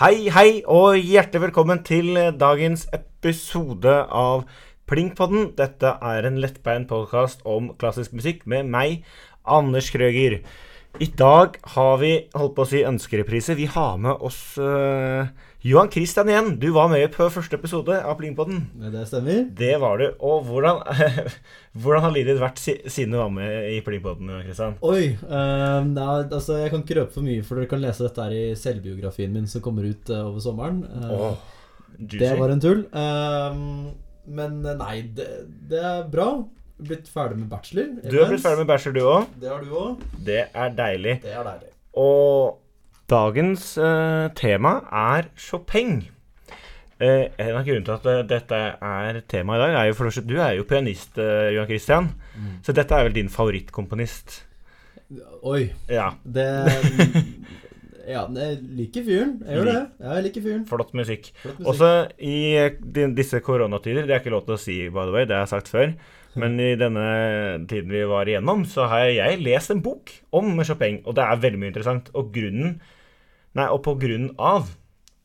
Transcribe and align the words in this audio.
Hei, 0.00 0.30
hei, 0.32 0.62
og 0.64 0.94
hjertelig 0.96 1.42
velkommen 1.42 1.82
til 1.84 2.14
dagens 2.40 2.86
episode 2.96 3.98
av 4.08 4.46
Plinkpodden. 4.88 5.50
Dette 5.58 5.90
er 6.00 6.24
en 6.24 6.38
lettbeint 6.40 6.88
podkast 6.88 7.42
om 7.44 7.66
klassisk 7.76 8.14
musikk 8.16 8.46
med 8.48 8.70
meg, 8.72 9.02
Anders 9.44 9.90
Krøger. 9.92 10.38
I 11.04 11.10
dag 11.20 11.58
har 11.74 12.00
vi 12.00 12.14
holdt 12.32 12.56
på 12.56 12.64
å 12.64 12.70
si 12.70 12.80
ønskereprise. 12.88 13.58
Vi 13.60 13.68
har 13.68 14.00
med 14.00 14.24
oss 14.24 14.40
uh, 14.56 15.28
Johan 15.60 15.90
Christian 15.92 16.28
igjen. 16.28 16.54
Du 16.56 16.70
var 16.72 16.86
med 16.88 17.02
på 17.12 17.26
første 17.28 17.58
episode 17.58 17.92
av 17.92 18.14
Plingpodden. 18.16 18.62
Det 18.80 19.02
stemmer. 19.10 19.42
Det 19.52 19.74
var 19.82 19.98
du. 20.00 20.06
Og 20.24 20.46
hvordan, 20.48 20.78
hvordan 21.82 22.04
har 22.06 22.14
livet 22.14 22.32
ditt 22.32 22.40
vært 22.40 22.62
siden 22.64 23.12
du 23.12 23.18
var 23.20 23.34
med 23.34 23.66
i 23.68 23.82
Plingpodden? 23.84 24.30
Christian? 24.46 24.78
Oi. 24.80 25.10
Uh, 25.20 25.84
nei, 25.84 26.06
altså, 26.22 26.62
jeg 26.62 26.72
kan 26.72 26.80
ikke 26.80 26.96
røpe 27.02 27.12
for 27.18 27.26
mye, 27.26 27.42
for 27.44 27.60
dere 27.60 27.68
kan 27.68 27.82
lese 27.84 28.06
dette 28.06 28.24
her 28.24 28.38
i 28.38 28.46
selvbiografien 28.56 29.36
min 29.36 29.50
som 29.52 29.60
kommer 29.66 29.84
ut 29.84 30.08
uh, 30.08 30.30
over 30.30 30.40
sommeren. 30.40 30.80
Oh, 31.12 31.36
det 31.98 32.32
var 32.40 32.56
en 32.56 32.64
tull. 32.64 32.80
men 34.40 34.56
nei, 34.64 34.96
det, 35.12 35.28
det 35.68 35.84
er 35.84 36.08
bra 36.08 36.30
blitt 36.80 37.12
ferdig 37.12 37.36
med 37.42 37.52
bachelor. 37.52 37.92
Du 38.00 38.16
har 38.16 38.32
blitt 38.32 38.46
ferdig 38.46 38.64
med 38.64 38.72
bachelor, 38.72 38.96
du 38.96 39.12
òg. 39.12 39.38
Det 39.44 39.52
har 39.52 39.60
du 39.60 39.76
òg. 39.76 40.08
Det 40.24 40.40
er 40.48 40.74
deilig. 40.80 41.18
Det 41.20 41.36
er 41.36 41.44
deilig. 41.52 41.72
Og 42.00 42.56
dagens 43.10 43.74
uh, 43.80 44.30
tema 44.38 44.76
er 44.92 45.30
Chopin. 45.38 46.00
Uh, 47.00 47.26
en 47.40 47.56
av 47.56 47.64
grunnene 47.64 47.86
til 47.86 47.96
at 47.96 48.06
uh, 48.06 48.20
dette 48.28 48.60
er 48.76 49.22
tema 49.30 49.56
i 49.56 49.62
dag, 49.64 49.78
er 49.78 49.88
jo 49.90 49.96
for 49.98 50.20
du 50.26 50.36
er 50.38 50.54
jo 50.58 50.66
pianist, 50.68 51.18
Johan 51.18 51.68
Christian. 51.70 52.12
Mm. 52.36 52.52
Så 52.66 52.76
dette 52.76 52.94
er 52.94 53.08
vel 53.08 53.16
din 53.16 53.32
favorittkomponist? 53.32 54.44
Oi. 55.42 55.72
Ja. 55.90 56.12
Det 56.22 56.46
Ja, 58.10 58.24
jeg 58.34 58.56
liker 58.74 59.04
fyren. 59.06 59.36
Jeg 59.44 59.58
gjør 59.58 59.68
det. 59.68 59.80
Ja, 60.00 60.14
jeg 60.16 60.24
liker 60.24 60.42
fyren. 60.42 60.62
Flott 60.66 60.94
musikk. 60.98 61.28
Musikk. 61.44 61.66
Også 61.68 61.90
i 62.18 63.04
disse 63.14 63.38
koronatider, 63.44 64.06
det 64.08 64.16
er 64.16 64.22
ikke 64.22 64.32
lov 64.34 64.48
til 64.48 64.56
å 64.56 64.58
si, 64.58 64.78
by 64.90 65.04
the 65.04 65.14
way, 65.14 65.28
det 65.28 65.36
har 65.36 65.44
jeg 65.44 65.52
sagt 65.52 65.70
før. 65.70 65.92
Men 66.40 66.56
i 66.62 66.72
denne 66.78 67.04
tiden 67.70 67.92
vi 67.92 68.02
var 68.10 68.26
igjennom, 68.30 68.64
så 68.66 68.88
har 68.90 69.08
jeg 69.10 69.42
lest 69.44 69.70
en 69.74 69.82
bok 69.84 70.10
om 70.34 70.58
Chopin, 70.66 71.00
og 71.04 71.14
det 71.18 71.26
er 71.26 71.44
veldig 71.44 71.60
mye 71.60 71.72
interessant. 71.72 72.10
Og 72.18 72.32
grunnen 72.34 72.80
Nei, 73.58 73.66
og 73.66 73.82
på 73.82 73.96
grunn 73.98 74.30
av 74.38 74.68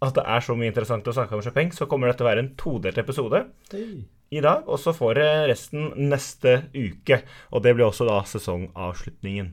at 0.06 0.18
det 0.18 0.26
er 0.28 0.44
så 0.44 0.56
mye 0.58 0.72
interessant 0.72 1.06
å 1.08 1.14
snakke 1.14 1.38
om 1.38 1.44
Chopin, 1.46 1.72
så 1.74 1.86
kommer 1.90 2.10
det 2.10 2.18
til 2.20 2.26
å 2.26 2.30
være 2.32 2.44
en 2.44 2.52
todelt 2.60 2.98
episode 2.98 3.46
i 3.76 4.42
dag, 4.42 4.66
og 4.66 4.80
så 4.82 4.94
får 4.96 5.20
dere 5.20 5.48
resten 5.52 5.92
neste 6.10 6.58
uke. 6.74 7.22
Og 7.54 7.64
det 7.66 7.76
blir 7.78 7.88
også 7.88 8.08
da 8.10 8.20
sesongavslutningen. 8.28 9.52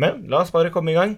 Men 0.00 0.24
la 0.32 0.42
oss 0.44 0.52
bare 0.54 0.72
komme 0.74 0.92
i 0.92 0.98
gang. 0.98 1.14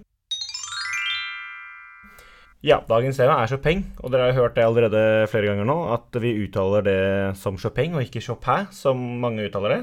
Ja, 2.64 2.78
dagens 2.88 3.18
tema 3.20 3.42
er 3.42 3.50
Chopin, 3.50 3.82
og 4.00 4.14
dere 4.14 4.30
har 4.30 4.38
hørt 4.38 4.54
det 4.56 4.64
allerede 4.64 5.02
flere 5.28 5.50
ganger 5.50 5.66
nå, 5.68 5.76
at 5.98 6.16
vi 6.22 6.32
uttaler 6.46 6.86
det 6.86 7.02
som 7.36 7.58
Chopin 7.60 7.98
og 7.98 8.06
ikke 8.06 8.22
Chopin, 8.24 8.70
som 8.72 9.02
mange 9.20 9.44
uttaler 9.44 9.74
det. 9.74 9.82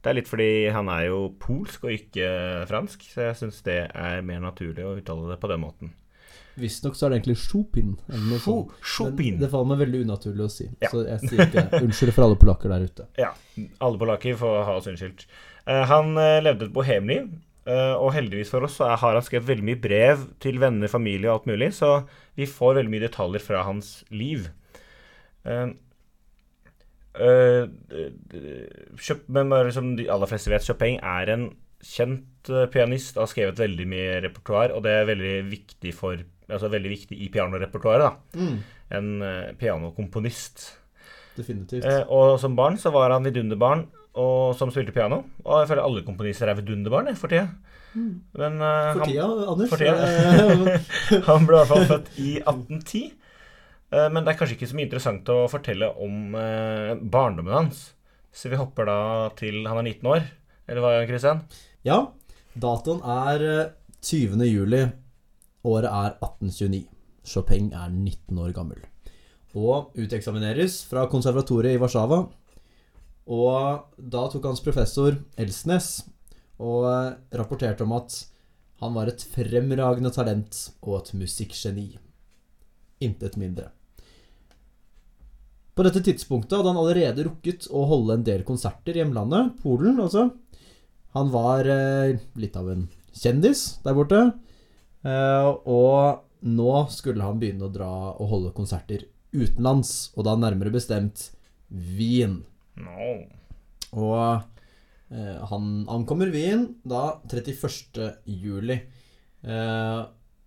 Det 0.00 0.12
er 0.12 0.16
litt 0.20 0.30
fordi 0.30 0.48
han 0.72 0.88
er 0.92 1.10
jo 1.10 1.18
polsk 1.40 1.84
og 1.84 1.92
ikke 1.98 2.30
fransk, 2.70 3.04
så 3.10 3.28
jeg 3.28 3.36
syns 3.42 3.60
det 3.66 3.78
er 3.90 4.24
mer 4.24 4.40
naturlig 4.44 4.86
å 4.86 4.96
uttale 4.96 5.28
det 5.34 5.38
på 5.42 5.52
den 5.52 5.62
måten. 5.66 5.92
Visstnok 6.60 6.98
så 6.98 7.06
er 7.06 7.14
det 7.14 7.20
egentlig 7.22 7.38
Chopin. 7.42 7.96
Noe. 8.28 8.58
Chopin. 8.84 9.40
det 9.40 9.48
faller 9.52 9.72
meg 9.72 9.82
veldig 9.86 10.04
unaturlig 10.06 10.46
å 10.46 10.52
si, 10.52 10.68
ja. 10.82 10.90
så 10.92 11.02
jeg 11.06 11.30
sier 11.32 11.48
ikke 11.48 11.80
unnskyld 11.80 12.14
for 12.14 12.28
alle 12.28 12.38
polakker 12.38 12.70
der 12.70 12.84
ute. 12.86 13.08
Ja, 13.18 13.32
alle 13.82 14.00
polakker 14.00 14.38
får 14.38 14.62
ha 14.68 14.76
oss 14.78 14.86
unnskyldt. 14.92 15.26
Uh, 15.64 15.82
han 15.90 16.14
uh, 16.18 16.38
levde 16.44 16.68
et 16.68 16.76
bohemliv 16.76 17.32
Uh, 17.64 17.96
og 17.96 18.10
heldigvis 18.12 18.50
for 18.52 18.66
oss 18.66 18.74
så 18.76 18.90
har 18.92 19.16
han 19.16 19.24
skrevet 19.24 19.48
veldig 19.48 19.64
mye 19.64 19.80
brev 19.80 20.26
til 20.44 20.58
venner, 20.60 20.90
familie 20.92 21.30
og 21.30 21.38
alt 21.38 21.46
mulig, 21.48 21.70
så 21.72 22.02
vi 22.36 22.44
får 22.50 22.76
veldig 22.76 22.92
mye 22.92 23.04
detaljer 23.06 23.40
fra 23.40 23.62
hans 23.64 23.96
liv. 24.12 24.50
Uh, 25.48 25.72
men 29.30 29.54
som 29.72 29.94
de 29.96 30.10
aller 30.10 30.28
fleste 30.28 30.52
vet, 30.52 30.66
Chopin 30.66 30.98
er 31.00 31.32
en 31.32 31.46
kjent 31.84 32.50
pianist 32.74 33.16
og 33.16 33.24
har 33.24 33.30
skrevet 33.32 33.60
veldig 33.62 33.86
mye 33.88 34.20
repertoar, 34.26 34.74
og 34.74 34.84
det 34.84 34.92
er 34.98 35.08
veldig 35.08 35.34
viktig, 35.48 35.94
for, 35.96 36.20
altså 36.50 36.70
veldig 36.72 36.90
viktig 36.92 37.18
i 37.24 37.28
pianorepertoaret. 37.32 38.18
Mm. 38.36 38.56
En 38.94 39.12
pianokomponist. 39.60 40.64
Definitivt. 41.34 41.86
og 42.14 42.36
som 42.38 42.54
barn 42.54 42.76
så 42.78 42.92
var 42.94 43.10
han 43.10 43.24
vidunderbarn 43.26 43.88
og 44.20 44.54
som 44.58 44.70
spilte 44.70 44.94
piano. 44.94 45.22
Og 45.42 45.62
jeg 45.62 45.70
føler 45.72 45.84
alle 45.84 46.04
komponister 46.06 46.50
er 46.50 46.58
vidunderbarn 46.58 47.10
for 47.18 47.32
tida. 47.32 47.48
Mm. 47.94 48.14
Men, 48.38 48.56
uh, 48.62 48.92
for 48.94 49.06
tida, 49.06 49.26
han, 49.26 49.42
Anders. 49.54 49.72
For 49.72 49.82
tida. 49.82 50.78
han 51.28 51.48
ble 51.48 51.58
i 51.58 51.60
hvert 51.60 51.72
fall 51.72 51.86
født 51.90 52.10
i 52.22 52.30
1810. 52.42 53.04
Uh, 53.10 53.98
eh, 53.98 54.08
men 54.14 54.22
det 54.22 54.32
er 54.32 54.38
kanskje 54.38 54.58
ikke 54.58 54.70
så 54.70 54.78
mye 54.78 54.88
interessant 54.88 55.34
å 55.34 55.38
fortelle 55.50 55.90
om 56.02 56.36
uh, 56.38 56.94
barndommen 56.98 57.54
hans. 57.54 57.86
Så 58.34 58.50
vi 58.50 58.58
hopper 58.58 58.90
da 58.90 58.98
til 59.38 59.62
han 59.66 59.82
er 59.82 59.90
19 59.94 60.10
år. 60.10 60.28
Eller 60.70 60.82
hva, 60.82 60.94
Kristian? 61.08 61.44
Ja. 61.86 62.00
Datoen 62.54 63.02
er 63.02 63.42
20. 64.02 64.46
juli. 64.46 64.86
Året 65.64 65.90
er 65.90 66.16
1829. 66.20 66.84
Chopin 67.24 67.72
er 67.72 67.88
19 67.90 68.38
år 68.38 68.52
gammel. 68.56 68.80
Og 69.54 69.94
uteksamineres 69.96 70.82
fra 70.88 71.06
konservatoriet 71.08 71.78
i 71.78 71.80
Warszawa 71.80 72.24
og 73.24 73.96
da 73.96 74.26
tok 74.28 74.44
hans 74.50 74.62
professor 74.64 75.16
Elsnes 75.40 76.04
og 76.60 76.84
rapporterte 77.34 77.86
om 77.86 77.94
at 77.96 78.18
han 78.82 78.92
var 78.96 79.08
et 79.08 79.22
fremragende 79.32 80.12
talent 80.12 80.58
og 80.84 80.98
et 80.98 81.14
musikkgeni. 81.16 81.86
Intet 83.04 83.38
mindre. 83.40 83.70
På 85.74 85.82
dette 85.82 86.04
tidspunktet 86.04 86.54
hadde 86.54 86.70
han 86.70 86.78
allerede 86.78 87.24
rukket 87.26 87.66
å 87.72 87.86
holde 87.90 88.18
en 88.18 88.26
del 88.26 88.44
konserter 88.46 88.94
i 88.94 89.00
hjemlandet, 89.00 89.56
Polen 89.64 89.98
altså. 89.98 90.28
Han 91.16 91.32
var 91.32 91.66
eh, 91.70 92.20
litt 92.38 92.54
av 92.58 92.68
en 92.70 92.84
kjendis 93.14 93.80
der 93.82 93.96
borte. 93.96 94.20
Eh, 95.04 95.50
og 95.68 96.24
nå 96.44 96.72
skulle 96.92 97.24
han 97.24 97.40
begynne 97.40 97.68
å 97.68 97.72
dra 97.72 97.92
og 98.14 98.30
holde 98.30 98.54
konserter 98.56 99.04
utenlands, 99.34 100.12
og 100.14 100.26
da 100.28 100.36
nærmere 100.38 100.72
bestemt 100.74 101.28
Wien. 101.68 102.40
No. 102.80 103.14
Og 103.94 104.18
eh, 105.10 105.40
han 105.50 105.70
ankommer 105.90 106.32
Wien 106.34 106.68
da 106.86 107.20
31. 107.28 108.12
juli. 108.24 108.78
Eh, 109.44 110.02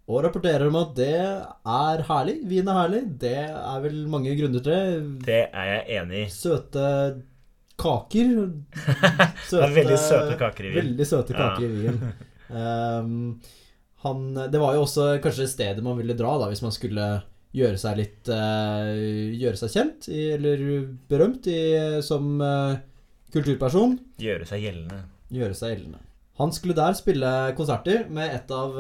og 0.07 0.22
rapporterer 0.23 0.69
om 0.69 0.78
at 0.79 0.94
det 0.96 1.16
er 1.19 2.03
herlig. 2.07 2.38
Wien 2.47 2.69
er 2.72 2.79
herlig. 2.79 3.01
Det 3.19 3.40
er 3.51 3.81
vel 3.84 4.06
mange 4.07 4.38
grunner 4.40 4.63
til. 4.63 5.09
Det 5.25 5.41
er 5.50 5.72
jeg 5.73 6.00
enig 6.00 6.22
i. 6.23 6.29
Søte 6.31 6.85
kaker. 7.78 8.31
Søte, 9.44 9.51
det 9.51 9.66
er 9.67 9.78
veldig 9.81 10.00
søte 10.00 10.40
kaker 10.40 10.69
i 10.69 10.72
Wien. 10.72 10.79
Veldig 10.79 11.09
søte 11.12 11.35
kaker 11.35 11.67
ja. 11.67 11.69
i 11.69 11.81
Wien. 11.84 12.01
Um, 12.47 13.17
han, 14.03 14.28
det 14.52 14.59
var 14.62 14.75
jo 14.75 14.84
også 14.85 15.16
kanskje 15.24 15.50
stedet 15.50 15.84
man 15.85 15.97
ville 15.97 16.18
dra 16.18 16.35
da 16.38 16.50
hvis 16.52 16.62
man 16.62 16.74
skulle 16.75 17.08
gjøre 17.58 17.80
seg 17.81 17.97
litt 17.97 18.30
uh, 18.30 18.91
Gjøre 19.34 19.58
seg 19.58 19.74
kjent 19.74 20.09
eller 20.13 20.62
berømt 21.09 21.47
i, 21.50 21.62
som 22.06 22.38
uh, 22.44 22.78
kulturperson. 23.34 23.97
Gjøre 24.22 24.46
seg 24.50 24.68
gjeldende. 24.68 25.02
Gjøre 25.34 25.58
seg 25.58 25.74
gjeldende. 25.74 26.03
Han 26.38 26.53
skulle 26.53 26.78
der 26.78 26.94
spille 26.94 27.31
konserter 27.58 28.06
med 28.13 28.30
et 28.30 28.52
av 28.53 28.75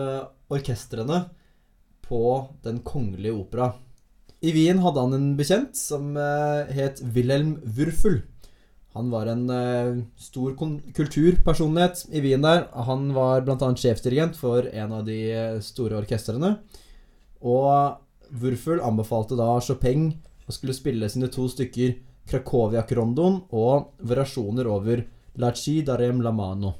orkestrene 0.53 1.23
på 2.05 2.21
Den 2.63 2.83
kongelige 2.85 3.33
opera. 3.33 3.71
I 4.45 4.53
Wien 4.53 4.83
hadde 4.83 5.01
han 5.01 5.15
en 5.17 5.31
bekjent 5.39 5.73
som 5.75 6.13
het 6.13 7.01
Wilhelm 7.01 7.55
Wurfel. 7.65 8.21
Han 8.97 9.11
var 9.13 9.29
en 9.29 9.45
stor 10.17 10.55
kulturpersonlighet 10.57 12.07
i 12.17 12.21
Wien 12.25 12.41
der. 12.41 12.65
Han 12.87 13.11
var 13.13 13.45
bl.a. 13.45 13.69
sjefdirigent 13.77 14.37
for 14.39 14.65
en 14.65 14.95
av 14.97 15.05
de 15.05 15.19
store 15.61 15.99
orkestrene. 16.01 16.55
Og 17.45 18.01
Wurfel 18.41 18.81
anbefalte 18.83 19.37
da 19.37 19.51
Chopin 19.61 20.09
å 20.47 20.55
skulle 20.55 20.75
spille 20.75 21.09
sine 21.11 21.29
to 21.31 21.47
stykker 21.51 21.95
Krakovia-krondoen 22.27 23.41
og 23.55 23.93
variasjoner 24.03 24.67
over 24.67 25.03
La 25.39 25.53
Ci 25.55 25.79
darem 25.85 26.21
la 26.25 26.33
mano, 26.35 26.73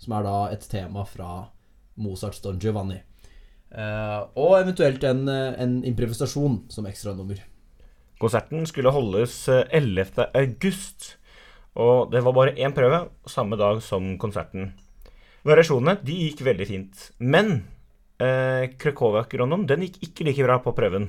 som 0.00 0.16
er 0.18 0.26
da 0.26 0.38
et 0.52 0.66
tema 0.68 1.06
fra 1.08 1.46
Mozarts 2.00 2.42
Don 2.44 2.58
Giovanni. 2.60 2.98
Uh, 3.70 4.26
og 4.34 4.56
eventuelt 4.58 5.04
en, 5.06 5.28
en 5.30 5.78
improvisasjon 5.86 6.64
som 6.72 6.88
ekstranummer. 6.90 7.44
Konserten 8.20 8.66
skulle 8.68 8.92
holdes 8.92 9.44
11. 9.48 10.26
Og 11.78 12.10
det 12.10 12.22
var 12.26 12.34
bare 12.34 12.56
én 12.58 12.74
prøve 12.74 13.04
samme 13.30 13.58
dag 13.60 13.82
som 13.84 14.16
konserten. 14.18 14.72
Variasjonene 15.46 16.00
de 16.04 16.16
gikk 16.26 16.42
veldig 16.44 16.66
fint, 16.68 17.04
men 17.18 17.60
Eh, 18.20 18.66
Krakowiak-ronden 18.76 19.64
den 19.68 19.86
gikk 19.86 20.02
ikke 20.04 20.26
like 20.28 20.44
bra 20.44 20.58
på 20.60 20.74
prøven. 20.76 21.08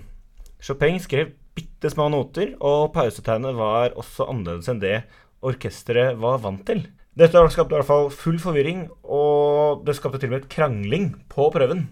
Chopin 0.64 1.00
skrev 1.04 1.34
bitte 1.58 1.90
små 1.92 2.08
noter, 2.14 2.54
og 2.64 2.94
pausetegnet 2.96 3.58
var 3.58 3.98
også 4.00 4.30
annerledes 4.32 4.70
enn 4.72 4.80
det 4.80 5.02
orkesteret 5.44 6.20
var 6.22 6.40
vant 6.44 6.64
til. 6.68 6.86
Dette 7.18 7.42
skapte 7.52 7.76
i 7.76 7.80
hvert 7.82 7.90
fall 7.90 8.08
full 8.16 8.38
forvirring, 8.40 8.86
og 9.04 9.84
det 9.84 9.98
skapte 9.98 10.22
til 10.22 10.32
og 10.32 10.38
med 10.38 10.46
et 10.46 10.54
krangling 10.54 11.10
på 11.34 11.50
prøven. 11.52 11.90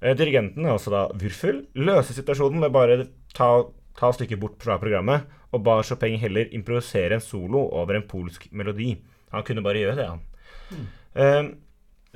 Eh, 0.00 0.16
dirigenten, 0.16 0.64
altså 0.64 0.94
da 0.94 1.04
Wurfel, 1.12 1.66
løser 1.76 2.16
situasjonen 2.16 2.64
med 2.64 2.72
bare 2.72 3.02
ta, 3.36 3.50
ta 3.98 4.14
stykket 4.16 4.40
bort 4.40 4.64
fra 4.64 4.80
programmet, 4.80 5.28
og 5.52 5.62
ba 5.66 5.78
Chopin 5.84 6.16
heller 6.20 6.48
improvisere 6.56 7.18
en 7.18 7.24
solo 7.24 7.66
over 7.76 7.98
en 7.98 8.08
polsk 8.08 8.48
melodi. 8.56 8.94
Han 9.32 9.44
kunne 9.46 9.64
bare 9.64 9.82
gjøre 9.84 9.98
det, 9.98 10.08
han. 10.08 10.88
Eh, 11.14 11.52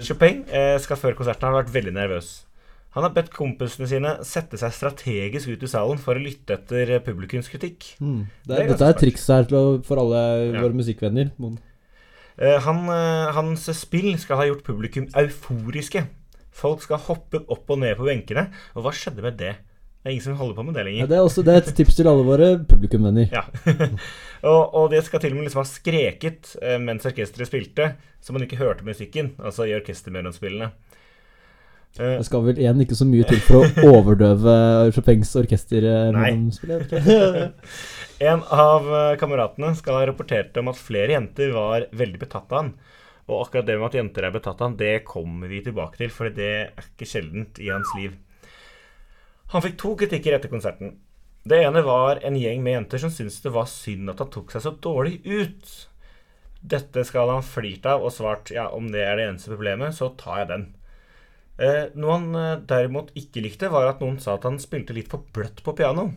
Chopin 0.05 0.43
uh, 0.49 0.77
skal 0.81 0.99
før 1.01 1.17
konserten 1.17 1.49
ha 1.49 1.57
vært 1.59 1.73
veldig 1.73 1.95
nervøs. 1.97 2.33
Han 2.97 3.05
har 3.05 3.13
bedt 3.13 3.29
kompisene 3.33 3.89
sine 3.89 4.13
sette 4.25 4.57
seg 4.61 4.73
strategisk 4.73 5.53
ut 5.53 5.65
i 5.65 5.69
salen 5.69 6.01
for 6.01 6.17
å 6.17 6.23
lytte 6.23 6.57
etter 6.57 6.95
publikums 7.05 7.49
kritikk. 7.53 7.91
Mm. 8.01 8.23
Det, 8.25 8.49
Det 8.49 8.61
er 8.63 8.71
dette 8.73 8.89
er 8.89 9.01
triks 9.03 9.27
her 9.33 9.49
å, 9.53 9.63
for 9.85 10.01
alle 10.01 10.23
Ja. 10.55 10.63
våre 10.65 10.77
musikkvenner. 10.77 11.33
Eh, 12.41 12.57
han, 12.65 12.81
hans 13.37 13.69
spill 13.77 14.15
skal 14.21 14.41
ha 14.41 14.49
gjort 14.49 14.65
publikum 14.65 15.09
euforiske. 15.13 16.07
Folk 16.57 16.85
skal 16.85 17.03
hoppe 17.05 17.43
opp 17.53 17.69
og 17.69 17.83
ned 17.85 17.99
på 17.99 18.09
benkene. 18.09 18.49
Og 18.75 18.85
hva 18.85 18.93
skjedde 18.97 19.25
med 19.25 19.37
det? 19.41 19.57
Det 20.07 20.13
er 20.13 20.15
ingen 20.15 20.23
som 20.23 20.37
holder 20.39 20.55
på 20.55 20.63
med 20.63 20.75
det 20.77 20.83
Ja, 20.85 20.87
lenger. 20.87 21.07
det, 21.11 21.17
er 21.19 21.25
også, 21.27 21.43
det 21.43 21.51
er 21.51 21.57
et 21.65 21.73
tips 21.75 21.97
til 21.99 22.07
alle 22.07 22.23
våre 22.23 22.47
publikumvenner. 22.71 23.27
Ja. 23.35 23.41
og, 24.53 24.61
og 24.79 24.85
det 24.93 25.01
skal 25.03 25.19
til 25.19 25.33
og 25.35 25.41
med 25.41 25.49
liksom 25.49 25.59
ha 25.59 25.65
skreket 25.67 26.53
eh, 26.63 26.77
mens 26.79 27.03
orkesteret 27.11 27.49
spilte, 27.49 27.89
så 28.23 28.31
man 28.37 28.45
ikke 28.47 28.55
hørte 28.61 28.87
musikken, 28.87 29.33
altså 29.43 29.67
i 29.67 29.73
orkestermedlemsspillene. 29.75 30.69
Eh, 31.99 32.13
Det 32.21 32.27
skal 32.29 32.45
vel 32.47 32.61
igjen 32.63 32.79
ikke 32.85 32.95
så 33.01 33.07
mye 33.11 33.27
til 33.27 33.41
for 33.49 33.65
å 33.65 33.67
overdøve 33.97 34.55
Chopins 34.95 35.33
orkester 35.43 35.83
eh. 35.91 36.15
En 38.31 38.47
av 38.47 38.87
kameratene 39.19 39.73
skal 39.81 39.99
ha 39.99 40.07
rapportert 40.13 40.55
om 40.63 40.71
at 40.71 40.79
flere 40.79 41.17
jenter 41.17 41.51
var 41.57 41.89
veldig 41.91 42.21
betatt 42.23 42.47
av 42.55 42.61
han. 42.63 42.71
Og 43.27 43.43
akkurat 43.49 43.67
det 43.67 43.75
med 43.83 43.91
at 43.91 43.99
jenter 43.99 44.23
er 44.31 44.37
betatt 44.39 44.63
av 44.63 44.71
han, 44.71 44.79
det 44.79 45.01
kommer 45.11 45.51
vi 45.51 45.65
tilbake 45.67 45.99
til, 45.99 46.15
for 46.15 46.31
det 46.31 46.47
er 46.63 46.71
ikke 46.95 47.11
sjeldent 47.11 47.59
i 47.59 47.75
hans 47.75 47.91
liv. 47.99 48.15
Han 49.53 49.63
fikk 49.63 49.77
to 49.81 49.93
kritikker 49.99 50.37
etter 50.37 50.51
konserten. 50.53 50.97
Det 51.47 51.61
ene 51.63 51.83
var 51.87 52.19
en 52.27 52.39
gjeng 52.39 52.65
med 52.65 52.75
jenter 52.75 53.05
som 53.05 53.13
syntes 53.15 53.39
det 53.45 53.53
var 53.55 53.69
synd 53.71 54.11
at 54.11 54.23
han 54.23 54.33
tok 54.35 54.51
seg 54.51 54.65
så 54.65 54.73
dårlig 54.83 55.21
ut. 55.23 55.75
Dette 56.67 57.05
skal 57.07 57.31
han 57.31 57.47
flirt 57.47 57.87
av 57.87 58.03
og 58.03 58.11
svart 58.15 58.51
ja, 58.51 58.67
om 58.75 58.89
det 58.91 59.05
er 59.07 59.19
det 59.19 59.29
eneste 59.29 59.53
problemet, 59.53 59.95
så 59.95 60.11
tar 60.19 60.41
jeg 60.43 60.51
den. 60.51 60.67
Eh, 61.63 61.85
noe 61.95 62.17
han 62.19 62.35
eh, 62.37 62.59
derimot 62.69 63.13
ikke 63.17 63.45
likte, 63.45 63.71
var 63.73 63.87
at 63.89 64.03
noen 64.03 64.19
sa 64.21 64.35
at 64.35 64.45
han 64.49 64.59
spilte 64.61 64.97
litt 64.97 65.13
for 65.13 65.25
bløtt 65.37 65.63
på 65.65 65.77
piano. 65.79 66.11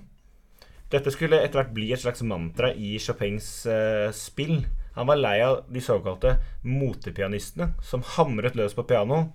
Dette 0.90 1.14
skulle 1.14 1.38
etter 1.44 1.62
hvert 1.62 1.76
bli 1.76 1.92
et 1.94 2.02
slags 2.02 2.26
mantra 2.26 2.74
i 2.74 2.96
Chopins 3.00 3.48
eh, 3.70 4.10
spill. 4.16 4.64
Han 4.98 5.08
var 5.08 5.22
lei 5.22 5.38
av 5.46 5.62
de 5.70 5.84
såkalte 5.86 6.40
motepianistene 6.66 7.76
som 7.86 8.04
hamret 8.18 8.58
løs 8.58 8.74
på 8.74 8.88
piano, 8.90 9.28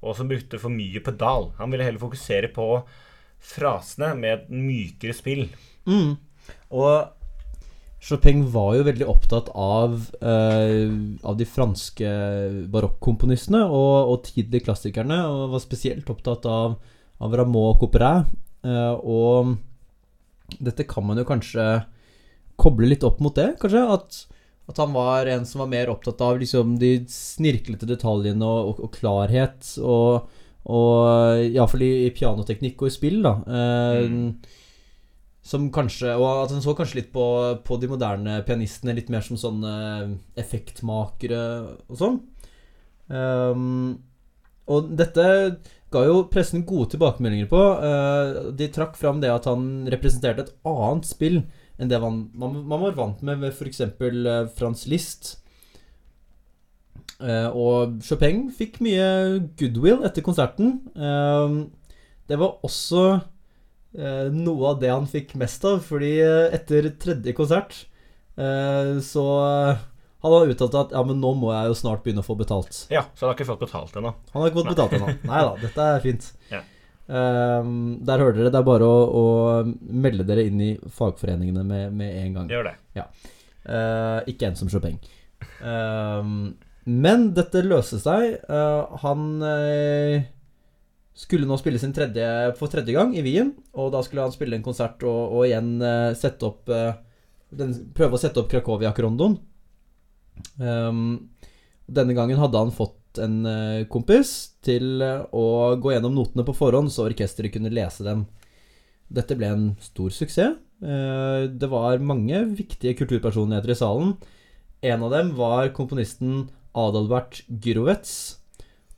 og 0.00 0.14
som 0.16 0.30
brukte 0.30 0.62
for 0.62 0.72
mye 0.72 1.02
pedal. 1.04 1.50
Han 1.58 1.74
ville 1.74 1.84
heller 1.84 2.00
fokusere 2.00 2.54
på 2.54 2.68
frasene 3.40 4.12
med 4.18 4.36
et 4.36 4.52
mykere 4.52 5.16
spill. 5.16 5.46
Mm. 5.88 6.14
Og 6.76 6.92
Chopin 8.00 8.46
var 8.48 8.78
jo 8.78 8.86
veldig 8.86 9.06
opptatt 9.12 9.50
av, 9.52 9.98
eh, 10.24 10.88
av 11.20 11.36
de 11.36 11.44
franske 11.44 12.12
barokkomponistene 12.72 13.60
og, 13.66 14.12
og 14.12 14.22
tidlige 14.24 14.64
klassikerne, 14.70 15.18
og 15.28 15.52
var 15.52 15.64
spesielt 15.64 16.08
opptatt 16.08 16.48
av, 16.48 16.78
av 17.20 17.36
Rameau 17.36 17.74
og 17.74 17.82
Couperin. 17.82 18.24
Eh, 18.64 18.94
og 19.04 19.56
dette 20.64 20.88
kan 20.88 21.04
man 21.06 21.20
jo 21.20 21.28
kanskje 21.28 21.66
koble 22.60 22.88
litt 22.88 23.04
opp 23.04 23.20
mot 23.20 23.36
det, 23.36 23.52
kanskje? 23.60 23.84
At, 23.92 24.22
at 24.72 24.80
han 24.80 24.96
var 24.96 25.28
en 25.28 25.44
som 25.48 25.64
var 25.64 25.72
mer 25.72 25.92
opptatt 25.92 26.24
av 26.24 26.40
liksom, 26.40 26.78
de 26.80 27.02
snirklete 27.12 27.88
detaljene 27.88 28.48
og, 28.48 28.72
og, 28.72 28.84
og 28.88 28.96
klarhet, 28.96 29.74
og, 29.84 30.32
og 30.68 31.44
iallfall 31.46 31.84
i, 31.86 31.92
i 32.06 32.10
pianoteknikk 32.14 32.82
og 32.82 32.90
i 32.90 32.94
spill, 32.94 33.22
da. 33.24 33.36
Eh, 33.48 34.58
som 35.50 35.70
kanskje 35.72 36.12
Og 36.20 36.26
at 36.28 36.52
han 36.52 36.60
så 36.62 36.74
kanskje 36.76 37.00
litt 37.00 37.12
på, 37.14 37.24
på 37.64 37.78
de 37.80 37.88
moderne 37.90 38.40
pianistene 38.46 38.94
litt 38.96 39.08
mer 39.12 39.24
som 39.24 39.40
sånne 39.40 39.72
effektmakere 40.38 41.40
og 41.88 41.96
sånn. 41.98 42.20
Um, 43.10 43.96
og 44.70 44.92
dette 44.94 45.24
ga 45.90 46.04
jo 46.06 46.20
pressen 46.30 46.62
gode 46.68 46.92
tilbakemeldinger 46.92 47.48
på. 47.50 47.62
Uh, 47.82 48.52
de 48.54 48.68
trakk 48.70 48.94
fram 49.00 49.22
det 49.24 49.32
at 49.32 49.48
han 49.50 49.88
representerte 49.90 50.46
et 50.46 50.54
annet 50.68 51.08
spill 51.08 51.40
enn 51.80 51.90
det 51.90 51.98
man, 52.02 52.26
man, 52.36 52.60
man 52.68 52.84
var 52.84 52.98
vant 52.98 53.24
med 53.24 53.40
ved 53.42 53.56
f.eks. 53.56 53.80
Uh, 53.96 54.44
Frans 54.54 54.86
Liszt. 54.92 55.39
Eh, 57.20 57.48
og 57.52 58.00
Chopin 58.04 58.46
fikk 58.54 58.80
mye 58.84 59.40
goodwill 59.60 60.04
etter 60.08 60.24
konserten. 60.24 60.78
Ehm, 60.96 61.60
det 62.30 62.38
var 62.40 62.64
også 62.66 63.04
eh, 63.98 64.26
noe 64.32 64.72
av 64.72 64.80
det 64.82 64.92
han 64.92 65.08
fikk 65.10 65.36
mest 65.40 65.64
av, 65.68 65.82
fordi 65.86 66.16
eh, 66.24 66.48
etter 66.56 66.92
tredje 67.00 67.36
konsert 67.36 67.86
så 68.40 69.22
hadde 70.24 70.36
han 70.38 70.52
uttalt 70.54 70.76
at 70.78 70.92
ja, 70.94 71.00
men 71.04 71.18
nå 71.20 71.34
må 71.36 71.50
jeg 71.52 71.68
jo 71.68 71.74
snart 71.76 72.00
begynne 72.06 72.22
å 72.22 72.24
få 72.24 72.38
betalt. 72.38 72.86
Ja, 72.88 73.02
så 73.12 73.26
han 73.26 73.32
har 73.32 73.36
ikke 73.36 73.46
fått 73.50 73.64
betalt 73.66 73.98
ennå. 74.00 74.14
Han 74.30 74.40
har 74.40 74.48
ikke 74.48 74.62
fått 74.62 74.70
betalt 74.70 74.94
ennå. 74.96 75.10
Nei 75.28 75.42
da, 75.44 75.50
dette 75.60 75.88
er 75.90 76.00
fint. 76.06 76.28
Ja. 76.48 76.62
Um, 77.10 77.98
der 78.06 78.22
hører 78.22 78.38
dere. 78.38 78.52
Det 78.54 78.62
er 78.62 78.64
bare 78.70 78.88
å, 78.88 79.02
å 79.20 79.24
melde 79.92 80.24
dere 80.24 80.46
inn 80.48 80.62
i 80.64 80.70
fagforeningene 80.80 81.66
med, 81.68 81.92
med 82.00 82.16
en 82.22 82.38
gang. 82.38 82.48
Gjør 82.54 82.70
det. 82.70 82.74
Eh, 83.64 84.18
ikke 84.32 84.48
en 84.48 84.56
som 84.56 84.70
Chopin. 84.72 84.96
Ehm, 85.64 86.54
men 86.90 87.30
dette 87.36 87.62
løste 87.62 88.00
seg. 88.02 88.40
Eh, 88.50 89.00
han 89.04 89.26
eh, 89.46 90.24
skulle 91.14 91.46
nå 91.48 91.58
spille 91.60 91.80
sin 91.82 91.94
tredje 91.94 92.26
for 92.58 92.72
tredje 92.72 92.94
gang 92.96 93.12
i 93.14 93.22
Wien. 93.24 93.52
Og 93.78 93.92
da 93.94 94.02
skulle 94.04 94.26
han 94.26 94.34
spille 94.34 94.58
en 94.58 94.66
konsert 94.66 95.02
og, 95.06 95.36
og 95.36 95.46
igjen 95.46 95.76
eh, 95.84 96.16
sette 96.18 96.48
opp 96.48 96.70
den, 97.50 97.74
Prøve 97.96 98.14
å 98.14 98.22
sette 98.22 98.42
opp 98.42 98.50
Krakowia-Krondon. 98.50 99.36
Um, 100.62 101.30
denne 101.90 102.14
gangen 102.14 102.38
hadde 102.38 102.60
han 102.62 102.70
fått 102.72 103.18
en 103.20 103.42
kompis 103.90 104.52
til 104.62 105.02
å 105.02 105.46
gå 105.82 105.90
gjennom 105.90 106.14
notene 106.14 106.44
på 106.46 106.54
forhånd, 106.54 106.92
så 106.94 107.08
orkesteret 107.08 107.50
kunne 107.56 107.72
lese 107.74 108.06
dem. 108.06 108.22
Dette 109.10 109.34
ble 109.34 109.48
en 109.50 109.64
stor 109.82 110.14
suksess. 110.14 110.54
Det 110.78 111.70
var 111.72 112.06
mange 112.06 112.44
viktige 112.54 112.94
kulturpersonligheter 113.02 113.74
i 113.74 113.78
salen. 113.82 114.14
En 114.86 115.02
av 115.02 115.10
dem 115.10 115.34
var 115.36 115.74
komponisten 115.74 116.46
Adalbert 116.76 117.42
Grovets 117.48 118.12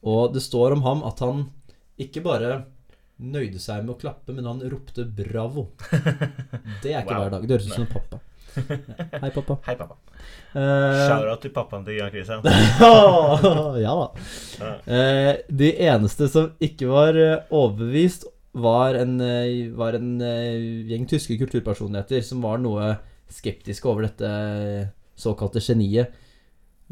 Og 0.03 0.33
det 0.35 0.43
står 0.45 0.77
om 0.77 0.83
ham 0.87 1.03
at 1.09 1.23
han 1.25 1.47
ikke 2.03 2.23
bare 2.25 2.65
nøyde 3.23 3.61
seg 3.63 3.85
med 3.85 3.95
å 3.95 3.99
klappe, 4.01 4.33
men 4.35 4.49
han 4.49 4.63
ropte 4.67 5.05
'bravo'. 5.07 5.69
Det 6.83 6.91
er 6.91 7.05
ikke 7.05 7.15
Wow. 7.15 7.21
hver 7.23 7.31
dag. 7.31 7.43
Det 7.47 7.55
høres 7.55 7.67
ut 7.69 7.75
som 7.77 7.85
en 7.85 7.93
pappa. 7.93 8.19
Hei, 9.23 9.31
pappa. 9.31 9.57
Hei, 9.69 9.77
pappa. 9.79 9.97
Uh, 10.57 11.07
Shout-out 11.07 11.41
til 11.45 11.53
pappaen 11.55 11.85
til 11.87 12.01
Jan 12.01 12.11
Christian. 12.11 12.43
ja 13.85 13.95
da. 14.01 14.09
Uh, 14.89 15.33
de 15.63 15.71
eneste 15.87 16.29
som 16.33 16.51
ikke 16.61 16.91
var 16.91 17.15
eh, 17.17 17.45
overbevist, 17.55 18.27
var 18.53 18.95
en, 19.01 19.21
eh, 19.21 19.71
var 19.73 19.97
en 19.97 20.21
eh, 20.21 20.89
gjeng 20.91 21.07
tyske 21.09 21.39
kulturpersonligheter 21.41 22.21
som 22.27 22.43
var 22.45 22.59
noe 22.61 22.97
skeptiske 23.33 23.89
over 23.89 24.05
dette 24.09 24.29
eh, 24.29 24.91
såkalte 25.17 25.63
geniet. 25.65 26.13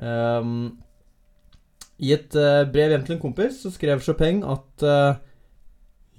Um, 0.00 0.78
I 2.00 2.14
et 2.16 2.36
uh, 2.38 2.64
brev 2.72 2.94
hjem 2.94 3.04
til 3.04 3.18
en 3.18 3.22
kompis 3.22 3.60
så 3.64 3.72
skrev 3.74 4.00
Chopin 4.04 4.40
at 4.48 4.84
uh, 4.86 5.18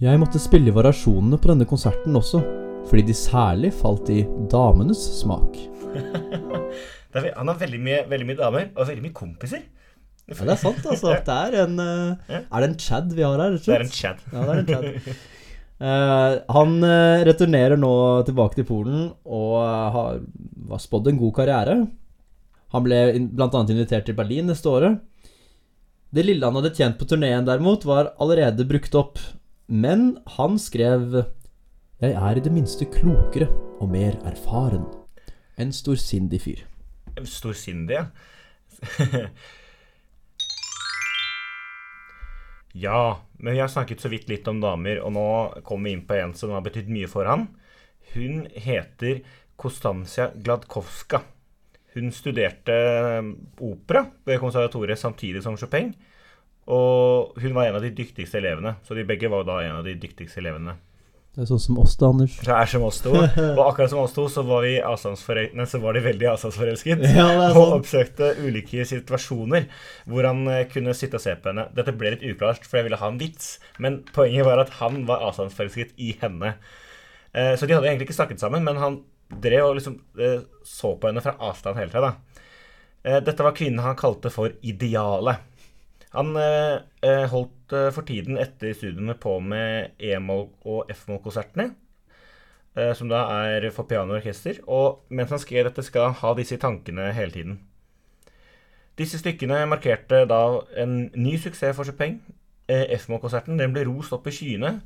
jeg 0.02 0.18
måtte 0.22 0.42
spille 0.42 0.74
variasjonene 0.74 1.38
på 1.42 1.52
denne 1.52 1.68
konserten 1.70 2.16
også, 2.18 2.40
fordi 2.90 3.04
de 3.10 3.16
særlig 3.18 3.70
falt 3.78 4.10
i 4.14 4.24
damenes 4.50 5.02
smak. 5.20 5.60
Er, 7.12 7.26
han 7.36 7.50
har 7.50 7.58
veldig 7.60 7.80
mye, 7.84 7.98
veldig 8.08 8.26
mye 8.30 8.38
damer, 8.40 8.68
og 8.72 8.86
veldig 8.88 9.02
mye 9.04 9.12
kompiser. 9.12 9.66
Ja, 10.30 10.38
det 10.38 10.54
er 10.54 10.60
sant, 10.62 10.86
altså. 10.88 11.12
Det 11.28 11.34
er 11.36 11.58
en 11.66 11.74
uh, 11.76 12.38
Er 12.40 12.64
det 12.64 12.70
en 12.70 12.78
Chad 12.80 13.10
vi 13.18 13.26
har 13.26 13.36
her? 13.36 13.58
Det 13.60 13.74
er 13.76 13.84
en 13.84 13.92
Chad. 13.92 14.22
Ja, 14.32 14.46
det 14.48 14.54
er 14.54 14.62
en 14.62 14.70
Chad. 14.70 15.18
Uh, 15.82 16.38
han 16.56 16.76
uh, 16.86 17.24
returnerer 17.28 17.76
nå 17.80 17.92
tilbake 18.28 18.60
til 18.60 18.68
Polen 18.70 19.10
og 19.26 19.56
uh, 19.60 19.90
har 19.96 20.22
var 20.72 20.82
spådd 20.84 21.12
en 21.12 21.20
god 21.20 21.34
karriere. 21.42 21.76
Han 22.72 22.86
ble 22.86 23.00
bl.a. 23.32 23.50
invitert 23.68 24.08
til 24.08 24.16
Berlin 24.16 24.48
neste 24.48 24.72
året. 24.72 25.02
Det 26.12 26.24
lille 26.26 26.44
han 26.48 26.58
hadde 26.60 26.74
tjent 26.76 26.98
på 27.00 27.08
turneen, 27.08 27.46
derimot, 27.48 27.86
var 27.88 28.14
allerede 28.20 28.68
brukt 28.68 28.96
opp. 29.00 29.20
Men 29.72 30.18
han 30.38 30.58
skrev 30.60 31.24
Jeg 32.02 32.14
er 32.18 32.38
i 32.38 32.44
det 32.44 32.52
minste 32.52 32.88
klokere 32.90 33.48
og 33.80 33.92
mer 33.94 34.18
erfaren. 34.28 34.86
En 35.60 35.72
storsindig 35.76 36.42
fyr. 36.44 36.64
Storsindig, 37.28 38.00
ja. 38.00 38.06
ja, 42.88 43.02
men 43.38 43.54
vi 43.54 43.60
har 43.62 43.70
snakket 43.70 44.02
så 44.02 44.10
vidt 44.10 44.32
litt 44.32 44.48
om 44.50 44.62
damer, 44.64 45.04
og 45.06 45.14
nå 45.14 45.28
kommer 45.68 45.90
vi 45.90 45.94
inn 45.96 46.08
på 46.08 46.18
en 46.18 46.34
som 46.36 46.56
har 46.56 46.66
betydd 46.66 46.90
mye 46.90 47.10
for 47.12 47.30
han. 47.30 47.48
Hun 48.16 48.48
heter 48.52 49.22
Kostansia 49.62 50.32
Gladkowska. 50.36 51.22
Hun 51.96 52.12
studerte 52.16 52.76
eh, 52.76 53.32
opera 53.68 54.06
ved 54.28 54.40
konservatoriet 54.40 55.00
samtidig 55.02 55.44
som 55.44 55.58
Chopin. 55.60 55.92
Og 56.72 57.36
hun 57.42 57.56
var 57.58 57.68
en 57.68 57.80
av 57.80 57.84
de 57.84 57.92
dyktigste 57.96 58.38
elevene, 58.40 58.78
så 58.86 58.96
de 58.96 59.04
begge 59.08 59.30
var 59.32 59.44
da 59.48 59.60
en 59.66 59.80
av 59.82 59.88
de 59.88 59.98
dyktigste 60.00 60.40
elevene. 60.44 60.78
Det 61.32 61.46
er 61.46 61.48
sånn 61.48 61.62
som 61.64 61.78
oss, 61.80 61.94
da, 61.96 62.10
Anders. 62.12 62.34
Det 62.44 62.52
er 62.52 62.68
som 62.68 62.84
oss 62.84 62.98
to. 63.00 63.12
Og 63.16 63.60
akkurat 63.64 63.92
som 63.94 64.02
oss 64.02 64.12
to, 64.12 64.26
så 64.28 64.42
var, 64.44 64.66
vi 64.66 64.74
nei, 65.56 65.68
så 65.72 65.80
var 65.80 65.96
de 65.96 66.02
veldig 66.04 66.28
avstandsforelsket. 66.34 67.06
Ja, 67.16 67.30
er 67.48 67.56
Og 67.56 67.78
oppsøkte 67.78 68.34
ulike 68.44 68.84
situasjoner 68.88 69.70
hvor 70.12 70.28
han 70.28 70.44
eh, 70.52 70.66
kunne 70.72 70.92
sitte 70.98 71.16
og 71.22 71.24
se 71.24 71.38
på 71.40 71.54
henne. 71.54 71.70
Dette 71.78 71.96
ble 71.96 72.18
litt 72.18 72.26
uklart, 72.34 72.68
for 72.68 72.82
jeg 72.82 72.90
ville 72.90 73.00
ha 73.00 73.12
en 73.14 73.20
vits, 73.22 73.54
men 73.80 74.02
poenget 74.12 74.44
var 74.48 74.60
at 74.66 74.76
han 74.82 75.06
var 75.08 75.24
avstandsforelsket 75.30 75.96
i 76.04 76.12
henne. 76.20 76.52
Eh, 77.32 77.56
Så 77.56 77.64
de 77.64 77.78
hadde 77.80 77.88
egentlig 77.88 78.10
ikke 78.10 78.20
snakket 78.20 78.44
sammen, 78.44 78.68
men 78.68 78.84
han 78.84 79.00
drev 79.42 79.70
og 79.70 79.78
liksom 79.78 79.98
eh, 80.20 80.42
så 80.68 80.96
på 80.98 81.10
henne 81.10 81.24
fra 81.24 81.38
avstand 81.40 81.80
hele 81.80 81.94
tida. 81.94 82.12
Eh, 83.04 83.20
Dette 83.24 83.46
var 83.46 83.56
kvinnen 83.58 83.84
han 83.86 84.00
kalte 84.00 84.32
for 84.34 84.54
idealet. 84.62 85.48
Han 86.12 86.36
eh, 86.36 87.26
holdt 87.32 87.72
for 87.96 88.04
tiden 88.04 88.36
etter 88.42 88.74
studiene 88.76 89.16
på 89.16 89.38
med 89.40 89.96
E-moll- 89.96 90.50
og 90.68 90.90
F-moll-konsertene, 90.92 91.70
som 93.00 93.08
da 93.08 93.22
er 93.46 93.70
for 93.72 93.88
piano 93.88 94.12
og 94.12 94.18
orkester. 94.20 94.60
Og 94.68 95.06
mens 95.08 95.32
han 95.32 95.40
skrev 95.40 95.70
dette, 95.70 95.86
skal 95.88 96.10
han 96.10 96.18
ha 96.20 96.34
disse 96.36 96.60
tankene 96.60 97.14
hele 97.16 97.32
tiden. 97.32 97.56
Disse 99.00 99.22
stykkene 99.22 99.62
markerte 99.72 100.26
da 100.28 100.42
en 100.84 101.06
ny 101.16 101.38
suksess 101.40 101.78
for 101.78 101.88
Chopin. 101.88 102.20
F-moll-konserten 102.68 103.64
ble 103.72 103.88
rost 103.88 104.12
opp 104.16 104.28
i 104.28 104.36
skyene, 104.36 104.82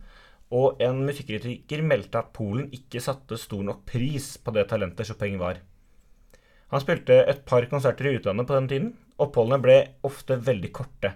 og 0.53 0.81
en 0.83 1.01
musikkritiker 1.07 1.81
meldte 1.85 2.21
at 2.21 2.33
Polen 2.35 2.67
ikke 2.75 3.01
satte 3.01 3.37
stor 3.41 3.63
nok 3.65 3.81
pris 3.89 4.35
på 4.37 4.53
det 4.53 4.67
talentet 4.69 5.09
Chopin 5.09 5.39
var. 5.41 5.61
Han 6.73 6.81
spilte 6.81 7.17
et 7.29 7.45
par 7.47 7.65
konserter 7.71 8.09
i 8.09 8.17
utlandet 8.19 8.47
på 8.49 8.57
den 8.57 8.69
tiden. 8.69 8.91
Oppholdene 9.21 9.61
ble 9.63 9.77
ofte 10.05 10.37
veldig 10.41 10.71
korte. 10.75 11.13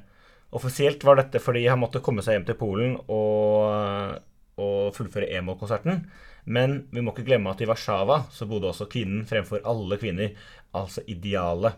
Offisielt 0.55 1.03
var 1.05 1.19
dette 1.19 1.41
fordi 1.43 1.67
han 1.69 1.81
måtte 1.81 2.01
komme 2.01 2.24
seg 2.25 2.38
hjem 2.38 2.48
til 2.48 2.57
Polen 2.57 2.98
og, 3.05 4.17
og 4.57 4.91
fullføre 4.98 5.29
EMO-konserten. 5.38 6.03
Men 6.50 6.79
vi 6.89 7.03
må 7.03 7.13
ikke 7.13 7.27
glemme 7.27 7.51
at 7.53 7.62
i 7.62 7.67
Warszawa 7.69 8.24
så 8.33 8.48
bodde 8.50 8.71
også 8.71 8.89
kvinnen 8.89 9.27
fremfor 9.29 9.62
alle 9.67 10.00
kvinner, 10.01 10.33
altså 10.74 11.03
idealet. 11.05 11.77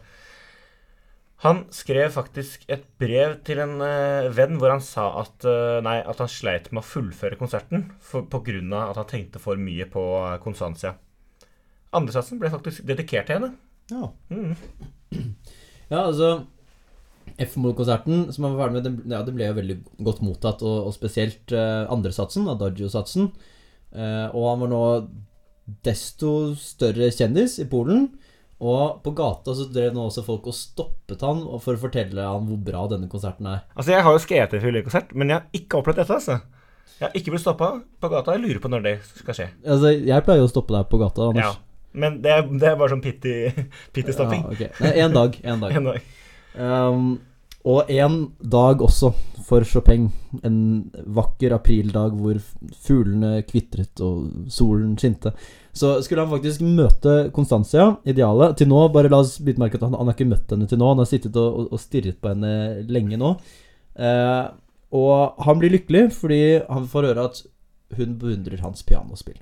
Han 1.42 1.64
skrev 1.74 2.12
faktisk 2.14 2.68
et 2.70 2.84
brev 3.02 3.40
til 3.48 3.64
en 3.64 3.80
eh, 3.82 4.30
venn 4.30 4.60
hvor 4.62 4.76
han 4.76 4.84
sa 4.86 5.08
at, 5.24 5.42
eh, 5.50 5.80
nei, 5.82 5.98
at 6.06 6.22
han 6.22 6.30
sleit 6.30 6.70
med 6.70 6.84
å 6.84 6.86
fullføre 6.86 7.40
konserten 7.40 7.88
pga. 8.06 8.84
at 8.84 9.00
han 9.00 9.10
tenkte 9.10 9.42
for 9.42 9.58
mye 9.58 9.88
på 9.90 10.04
Konstantia. 10.44 10.94
Andresatsen 11.98 12.40
ble 12.40 12.52
faktisk 12.54 12.86
dedikert 12.86 13.28
til 13.28 13.40
henne. 13.40 13.56
Ja. 13.92 14.12
Mm. 14.30 14.56
Ja, 15.92 16.06
altså 16.06 16.46
F-moll-konserten 17.36 18.30
som 18.32 18.46
han 18.46 18.54
var 18.56 18.70
ferdig 18.70 18.78
med, 18.78 18.86
den, 18.86 19.12
ja, 19.12 19.18
det 19.28 19.34
ble 19.36 19.50
jo 19.50 19.58
veldig 19.58 19.76
godt 20.08 20.22
mottatt, 20.24 20.62
og, 20.64 20.88
og 20.88 20.94
spesielt 20.96 21.52
uh, 21.52 21.84
andresatsen, 21.92 22.48
Adagio-satsen. 22.48 23.28
Uh, 23.92 24.32
og 24.32 24.46
han 24.48 24.64
var 24.64 24.72
nå 24.72 24.82
desto 25.84 26.54
større 26.60 27.12
kjendis 27.12 27.58
i 27.60 27.68
Polen. 27.68 28.08
Og 28.62 29.00
på 29.02 29.14
gata 29.18 29.56
så 29.58 29.66
drev 29.74 29.96
nå 29.96 30.04
også 30.06 30.22
folk 30.26 30.46
og 30.52 30.54
stoppet 30.54 31.24
han 31.26 31.40
for 31.64 31.74
å 31.74 31.82
fortelle 31.82 32.22
han 32.28 32.44
hvor 32.46 32.60
bra 32.62 32.84
denne 32.92 33.10
konserten 33.10 33.48
er. 33.50 33.64
Altså, 33.74 33.96
Jeg 33.96 34.04
har 34.06 34.14
jo 34.14 34.22
skrevet 34.22 34.54
en 34.54 34.62
fyllekonsert, 34.62 35.16
men 35.18 35.30
jeg 35.34 35.40
har 35.40 35.48
ikke 35.58 35.80
opplevd 35.82 35.98
dette. 36.04 36.14
altså. 36.20 36.36
Jeg 37.00 37.08
har 37.08 37.18
ikke 37.18 37.32
blitt 37.34 37.42
stoppa 37.42 37.72
på 38.02 38.10
gata. 38.14 38.36
Jeg 38.38 38.44
lurer 38.44 38.60
på 38.62 38.70
når 38.70 38.84
det 38.86 38.94
skal 39.18 39.34
skje. 39.40 39.48
Altså, 39.66 39.96
Jeg 40.06 40.26
pleier 40.28 40.46
å 40.46 40.52
stoppe 40.52 40.76
deg 40.78 40.90
på 40.92 41.00
gata, 41.02 41.32
Ja. 41.42 41.52
Men 41.94 42.22
det 42.24 42.32
er, 42.32 42.42
det 42.48 42.64
er 42.70 42.78
bare 42.80 42.94
sånn 42.94 43.02
pitty- 43.04 43.52
pitty-stopping. 43.92 44.46
Ja, 44.46 44.52
okay. 44.54 44.70
Nei, 44.80 44.94
En 45.02 45.12
dag. 45.18 45.36
En 45.44 45.60
dag. 45.60 45.74
En 45.76 45.84
dag. 45.90 46.02
Um, 46.56 47.20
og 47.66 47.90
en 47.92 48.32
dag 48.42 48.80
også 48.82 49.14
for 49.48 49.66
Chopin. 49.68 50.12
En 50.44 50.92
vakker 51.18 51.52
aprildag 51.58 52.16
hvor 52.18 52.40
fuglene 52.86 53.42
kvitret 53.50 54.00
og 54.02 54.48
solen 54.54 54.96
skinte. 54.98 55.34
Så 55.74 55.94
skulle 56.04 56.26
han 56.26 56.32
faktisk 56.32 56.64
møte 56.66 57.30
Constancia, 57.36 57.94
idealet. 58.04 58.58
Til 58.60 58.68
nå, 58.72 58.82
bare 58.92 59.12
la 59.12 59.22
oss 59.24 59.38
bite 59.44 59.62
merke 59.62 59.80
at 59.80 59.86
han, 59.86 59.96
han 59.96 60.10
har 60.10 60.18
ikke 60.18 60.32
møtt 60.34 60.52
henne 60.52 60.68
til 60.68 60.82
nå. 60.82 60.90
Han 60.92 61.04
har 61.04 61.08
sittet 61.10 61.38
og, 61.40 61.62
og, 61.62 61.70
og 61.72 61.82
stirret 61.82 62.20
på 62.20 62.34
henne 62.34 62.84
lenge 62.92 63.20
nå. 63.22 63.36
Eh, 63.96 64.44
og 64.92 65.46
han 65.46 65.62
blir 65.62 65.72
lykkelig 65.72 66.10
fordi 66.18 66.42
han 66.68 66.90
får 66.92 67.08
høre 67.12 67.30
at 67.30 67.42
hun 67.96 68.18
beundrer 68.20 68.64
hans 68.66 68.84
pianospill. 68.88 69.40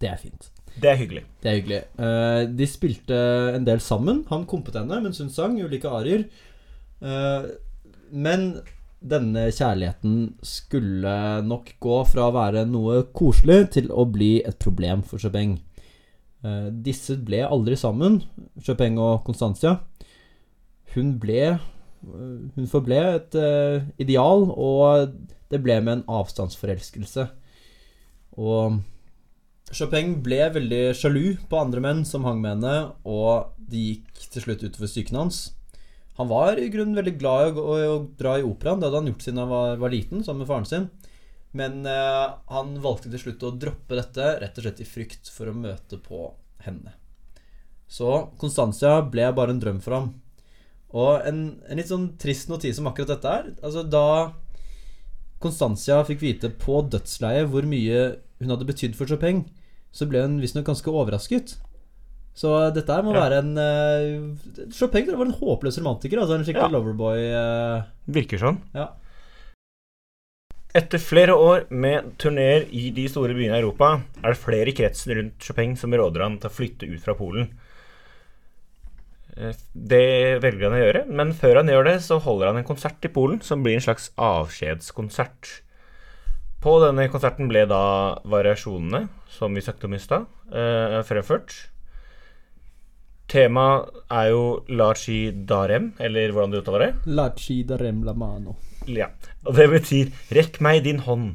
Det 0.00 0.12
er 0.12 0.20
fint. 0.20 0.50
Det 0.76 0.90
er 0.90 0.98
hyggelig. 1.00 1.24
Det 1.40 1.50
er 1.50 1.58
hyggelig. 1.60 1.82
Eh, 1.96 2.42
de 2.52 2.68
spilte 2.68 3.20
en 3.56 3.64
del 3.64 3.80
sammen. 3.80 4.24
Han 4.28 4.44
kompet 4.48 4.76
henne 4.76 5.00
mens 5.04 5.22
hun 5.22 5.32
sang 5.32 5.56
ulike 5.56 5.88
arier. 5.88 6.26
Eh, 7.00 7.48
men 8.12 8.50
denne 9.00 9.46
kjærligheten 9.52 10.16
skulle 10.44 11.14
nok 11.46 11.74
gå 11.82 11.98
fra 12.08 12.28
å 12.28 12.34
være 12.34 12.64
noe 12.68 13.02
koselig 13.16 13.72
til 13.76 13.90
å 13.92 14.06
bli 14.08 14.40
et 14.46 14.58
problem 14.62 15.04
for 15.06 15.22
Chopin. 15.22 15.58
Eh, 16.46 16.68
disse 16.70 17.18
ble 17.26 17.42
aldri 17.46 17.76
sammen, 17.78 18.20
Chopin 18.64 18.98
og 19.02 19.24
Constantia. 19.26 19.78
Hun 20.94 21.16
ble 21.20 21.40
eh, 21.52 21.60
Hun 22.56 22.68
forble 22.70 22.98
et 23.16 23.36
eh, 23.40 23.86
ideal, 24.02 24.48
og 24.50 25.16
det 25.50 25.62
ble 25.62 25.80
med 25.80 25.98
en 25.98 26.06
avstandsforelskelse. 26.20 27.28
Og 28.36 28.80
Chopin 29.74 30.16
ble 30.22 30.44
veldig 30.54 30.82
sjalu 30.94 31.36
på 31.50 31.58
andre 31.58 31.82
menn 31.82 32.04
som 32.06 32.26
hang 32.26 32.40
med 32.42 32.56
henne, 32.56 32.76
og 33.04 33.52
det 33.58 33.82
gikk 33.82 34.26
til 34.32 34.44
slutt 34.44 34.64
utover 34.66 34.90
psyken 34.90 35.18
hans. 35.24 35.40
Han 36.16 36.30
var 36.30 36.60
i 36.60 36.68
grunnen 36.72 36.96
veldig 36.96 37.16
glad 37.20 37.48
i 37.48 37.50
å, 37.52 37.64
å, 37.64 37.80
å 37.92 37.96
dra 38.18 38.38
i 38.38 38.44
operaen. 38.46 38.80
Det 38.80 38.88
hadde 38.88 39.02
han 39.02 39.10
gjort 39.10 39.24
siden 39.26 39.42
han 39.42 39.52
var, 39.52 39.80
var 39.82 39.92
liten, 39.92 40.24
sammen 40.24 40.44
med 40.44 40.50
faren 40.50 40.68
sin. 40.68 40.86
Men 41.56 41.84
eh, 41.88 42.26
han 42.52 42.76
valgte 42.84 43.12
til 43.12 43.22
slutt 43.22 43.44
å 43.44 43.54
droppe 43.56 43.98
dette, 43.98 44.30
rett 44.42 44.58
og 44.58 44.66
slett 44.66 44.82
i 44.82 44.88
frykt 44.88 45.30
for 45.32 45.50
å 45.50 45.56
møte 45.56 46.00
på 46.02 46.30
henne. 46.64 46.96
Så 47.88 48.32
Constantia 48.40 48.98
ble 49.06 49.28
bare 49.36 49.54
en 49.54 49.60
drøm 49.62 49.82
for 49.84 49.96
ham. 49.96 50.08
Og 50.96 51.26
en, 51.28 51.40
en 51.68 51.78
litt 51.78 51.90
sånn 51.90 52.12
trist 52.20 52.50
notis 52.50 52.80
om 52.80 52.86
akkurat 52.88 53.10
dette 53.10 53.30
her 53.32 53.48
Altså 53.58 53.82
Da 53.82 54.30
Constantia 55.42 55.98
fikk 56.06 56.22
vite 56.22 56.48
på 56.62 56.78
dødsleiet 56.92 57.50
hvor 57.50 57.66
mye 57.68 57.98
hun 58.38 58.52
hadde 58.52 58.68
betydd 58.68 58.94
for 58.96 59.08
Chopin, 59.10 59.42
så 59.92 60.06
ble 60.08 60.22
hun 60.24 60.38
visstnok 60.40 60.66
ganske 60.68 60.92
overrasket. 60.92 61.54
Så 62.36 62.50
dette 62.76 62.92
her 62.92 63.02
må 63.06 63.14
Ja. 63.16 63.22
være 63.24 63.38
en 63.40 63.56
uh, 63.56 64.68
Chopin 64.76 65.06
var 65.16 65.24
en 65.24 65.32
håpløs 65.38 65.78
romantiker. 65.80 66.20
Altså 66.20 66.36
en 66.36 66.44
skikkelig 66.44 66.68
Ja. 66.68 66.74
loverboy. 66.76 67.20
Uh. 67.32 67.82
Virker 68.12 68.38
sånn. 68.42 68.58
ja. 68.76 68.90
Etter 70.76 71.00
flere 71.00 71.32
år 71.32 71.62
med 71.72 72.18
turneer 72.20 72.66
i 72.70 72.90
de 72.92 73.06
store 73.08 73.32
byene 73.32 73.56
i 73.56 73.62
Europa, 73.62 74.02
er 74.22 74.34
det 74.34 74.36
flere 74.42 74.68
i 74.68 74.74
kretsen 74.76 75.14
rundt 75.16 75.38
Chopin 75.40 75.72
som 75.80 75.90
råder 75.96 76.20
han 76.20 76.36
til 76.38 76.50
å 76.50 76.52
flytte 76.52 76.84
ut 76.92 77.00
fra 77.00 77.14
Polen. 77.16 77.48
Eh, 79.38 79.54
Det 79.72 80.38
velger 80.42 80.68
han 80.68 80.76
å 80.76 80.82
gjøre, 80.84 81.06
men 81.08 81.32
før 81.32 81.56
han 81.62 81.68
gjør 81.72 81.84
det, 81.88 81.94
så 82.04 82.20
holder 82.20 82.48
han 82.50 82.58
en 82.58 82.68
konsert 82.68 83.00
i 83.04 83.08
Polen 83.08 83.40
som 83.42 83.62
blir 83.64 83.74
en 83.78 83.80
slags 83.86 84.10
avskjedskonsert. 84.18 85.62
På 86.60 86.76
denne 86.84 87.08
konserten 87.08 87.48
ble 87.48 87.64
da 87.68 88.18
variasjonene, 88.28 89.08
som 89.30 89.54
vi 89.54 89.60
snakket 89.64 89.84
om 89.88 89.94
i 89.94 89.98
stad, 90.02 90.26
fremført. 91.08 91.68
Temaet 93.26 94.04
er 94.14 94.28
jo 94.30 94.42
Laci 94.70 95.32
Darem, 95.48 95.90
eller 95.98 96.30
hvordan 96.30 96.52
du 96.52 96.60
uttaler 96.60 96.84
det? 96.84 96.92
Laci 97.10 97.64
Darem 97.66 98.04
la 98.06 98.14
mano. 98.14 98.54
Ja, 98.86 99.08
og 99.44 99.56
det 99.58 99.66
betyr 99.72 100.12
'rekk 100.30 100.60
meg 100.62 100.84
din 100.84 101.02
hånd'. 101.02 101.34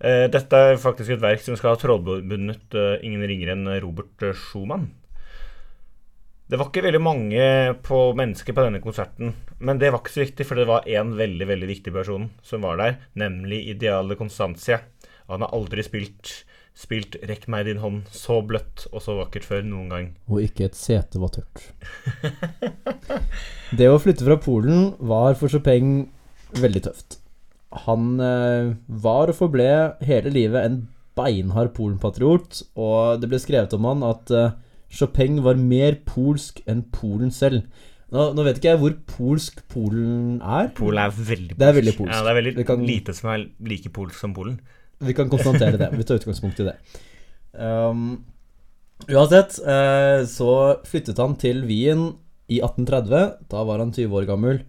Eh, 0.00 0.26
dette 0.32 0.56
er 0.56 0.80
faktisk 0.80 1.14
et 1.14 1.22
verk 1.22 1.42
som 1.44 1.54
skal 1.54 1.74
ha 1.74 1.78
trollbundet 1.78 2.74
eh, 2.74 3.04
ingen 3.06 3.22
ringere 3.22 3.54
enn 3.54 3.68
Robert 3.84 4.24
eh, 4.24 4.34
Schumann. 4.34 4.88
Det 6.48 6.58
var 6.58 6.68
ikke 6.68 6.82
veldig 6.84 7.00
mange 7.00 7.44
på 7.86 7.98
mennesker 8.18 8.52
på 8.52 8.64
denne 8.66 8.80
konserten, 8.82 9.30
men 9.62 9.78
det 9.78 9.92
var 9.92 10.02
ikke 10.02 10.12
så 10.12 10.24
viktig, 10.24 10.44
for 10.44 10.58
det 10.58 10.66
var 10.68 10.88
én 10.90 11.14
veldig 11.16 11.46
veldig 11.48 11.68
viktig 11.70 11.92
person 11.94 12.26
som 12.42 12.66
var 12.66 12.80
der, 12.80 12.98
nemlig 13.14 13.62
Ideale 13.72 14.18
Constantia. 14.18 14.82
Og 15.28 15.36
han 15.36 15.46
har 15.46 15.54
aldri 15.56 15.84
spilt, 15.86 16.32
spilt 16.74 17.16
'Rekk 17.20 17.48
meg 17.52 17.66
din 17.68 17.80
hånd' 17.82 18.08
så 18.16 18.40
bløtt 18.46 18.86
og 18.92 19.02
så 19.04 19.18
vakkert 19.18 19.44
før 19.44 19.62
noen 19.66 19.88
gang. 19.92 20.06
Og 20.28 20.40
ikke 20.46 20.64
et 20.70 20.76
sete 20.78 21.20
var 21.20 21.28
tørt. 21.34 21.66
Det 23.78 23.88
å 23.88 24.00
flytte 24.00 24.24
fra 24.26 24.38
Polen 24.40 24.92
var 25.00 25.36
for 25.40 25.52
Chopin 25.52 26.08
veldig 26.60 26.82
tøft. 26.88 27.18
Han 27.86 28.18
eh, 28.20 28.72
var 29.02 29.32
og 29.32 29.38
forble 29.38 29.68
hele 30.04 30.32
livet 30.32 30.66
en 30.66 30.80
beinhard 31.16 31.72
Polen-patriot, 31.76 32.62
og 32.80 33.20
det 33.20 33.28
ble 33.32 33.40
skrevet 33.40 33.72
om 33.76 33.88
han 33.88 34.04
at 34.08 34.32
eh, 34.36 34.52
Chopin 34.92 35.40
var 35.44 35.56
mer 35.60 35.96
polsk 36.08 36.60
enn 36.68 36.84
Polen 36.92 37.32
selv. 37.32 37.64
Nå, 38.12 38.26
nå 38.36 38.44
vet 38.44 38.58
ikke 38.60 38.74
jeg 38.74 38.80
hvor 38.82 38.96
polsk 39.08 39.62
Polen 39.72 40.36
er. 40.44 40.68
Polen 40.76 41.00
er 41.00 41.14
veldig 41.16 41.54
polsk. 41.56 41.60
Det 41.62 41.68
er 41.70 41.78
veldig 41.78 41.96
polsk. 41.96 42.12
Ja, 42.12 42.20
det 42.26 42.32
er 42.34 42.38
veldig 42.42 42.54
det 42.58 42.66
kan- 42.68 42.84
lite 42.84 43.14
som 43.16 43.30
er 43.32 43.46
like 43.72 43.92
polsk 43.96 44.20
som 44.20 44.34
Polen. 44.36 44.58
Vi 45.02 45.14
kan 45.14 45.30
konstatere 45.30 45.78
det. 45.80 45.90
Vi 45.96 46.04
tar 46.06 46.20
utgangspunkt 46.20 46.60
i 46.62 46.68
det. 46.68 46.76
Um, 47.52 48.24
uansett, 49.08 49.58
uh, 49.66 50.22
så 50.30 50.52
flyttet 50.88 51.18
han 51.18 51.34
til 51.40 51.64
Wien 51.66 52.12
i 52.46 52.60
1830. 52.62 53.48
Da 53.50 53.64
var 53.66 53.82
han 53.82 53.92
20 53.94 54.20
år 54.20 54.28
gammel. 54.30 54.62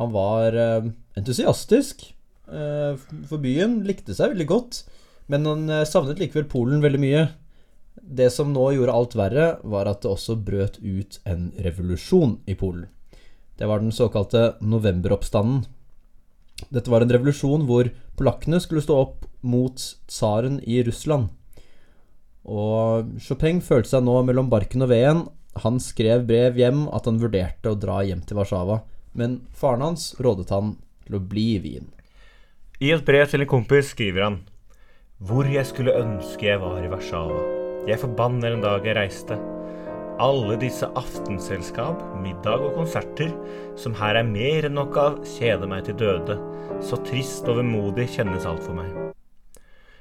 Han 0.00 0.10
var 0.14 0.56
uh, 0.56 0.90
entusiastisk 1.18 2.08
uh, 2.50 2.98
for 3.28 3.38
byen, 3.42 3.80
likte 3.86 4.16
seg 4.16 4.34
veldig 4.34 4.48
godt, 4.50 4.82
men 5.30 5.46
han 5.46 5.68
savnet 5.86 6.18
likevel 6.18 6.48
Polen 6.50 6.82
veldig 6.82 7.02
mye. 7.02 7.26
Det 8.00 8.30
som 8.34 8.50
nå 8.50 8.72
gjorde 8.74 8.94
alt 8.96 9.14
verre, 9.18 9.50
var 9.62 9.86
at 9.86 10.02
det 10.02 10.10
også 10.10 10.34
brøt 10.42 10.80
ut 10.82 11.20
en 11.28 11.50
revolusjon 11.62 12.40
i 12.50 12.56
Polen. 12.58 12.88
Det 13.60 13.68
var 13.68 13.82
den 13.82 13.92
såkalte 13.94 14.56
novemberoppstanden. 14.64 15.66
Dette 16.72 16.90
var 16.90 17.04
en 17.04 17.12
revolusjon 17.12 17.66
hvor 17.68 17.92
polakkene 18.18 18.58
skulle 18.60 18.82
stå 18.82 18.96
opp 19.04 19.29
mot 19.40 19.76
tsaren 20.10 20.60
i 20.64 20.82
Russland. 20.86 21.30
Og 22.44 23.10
Chopin 23.20 23.60
følte 23.64 23.94
seg 23.94 24.04
nå 24.06 24.16
mellom 24.26 24.48
barken 24.52 24.84
og 24.86 24.92
veden. 24.92 25.26
Han 25.64 25.80
skrev 25.82 26.24
brev 26.28 26.58
hjem 26.58 26.86
at 26.94 27.08
han 27.08 27.20
vurderte 27.20 27.72
å 27.72 27.78
dra 27.78 28.00
hjem 28.06 28.22
til 28.26 28.38
Warszawa, 28.38 28.80
men 29.18 29.40
faren 29.56 29.84
hans 29.88 30.12
rådet 30.22 30.50
han 30.54 30.76
til 31.06 31.18
å 31.18 31.24
bli 31.32 31.46
i 31.56 31.62
Wien. 31.64 31.90
I 32.80 32.94
et 32.94 33.04
brev 33.04 33.26
til 33.28 33.44
en 33.44 33.50
kompis 33.50 33.90
skriver 33.92 34.24
han 34.24 34.38
Hvor 35.20 35.44
jeg 35.44 35.66
skulle 35.68 35.98
ønske 36.00 36.46
jeg 36.48 36.62
var 36.62 36.80
i 36.80 36.88
Warszawa. 36.92 37.40
Jeg 37.88 38.00
forbanner 38.00 38.54
en 38.54 38.64
dag 38.64 38.86
jeg 38.86 38.96
reiste. 38.96 39.36
Alle 40.20 40.56
disse 40.60 40.88
aftenselskap, 41.00 42.02
middag 42.20 42.60
og 42.60 42.74
konserter, 42.76 43.32
som 43.76 43.96
her 43.96 44.20
er 44.20 44.28
mer 44.28 44.68
enn 44.68 44.76
nok 44.76 44.98
av, 45.00 45.22
kjeder 45.36 45.68
meg 45.68 45.86
til 45.88 45.96
døde. 46.00 46.36
Så 46.84 47.00
trist 47.08 47.48
og 47.48 47.60
vemodig 47.60 48.10
kjennes 48.16 48.48
alt 48.48 48.64
for 48.64 48.76
meg. 48.76 49.09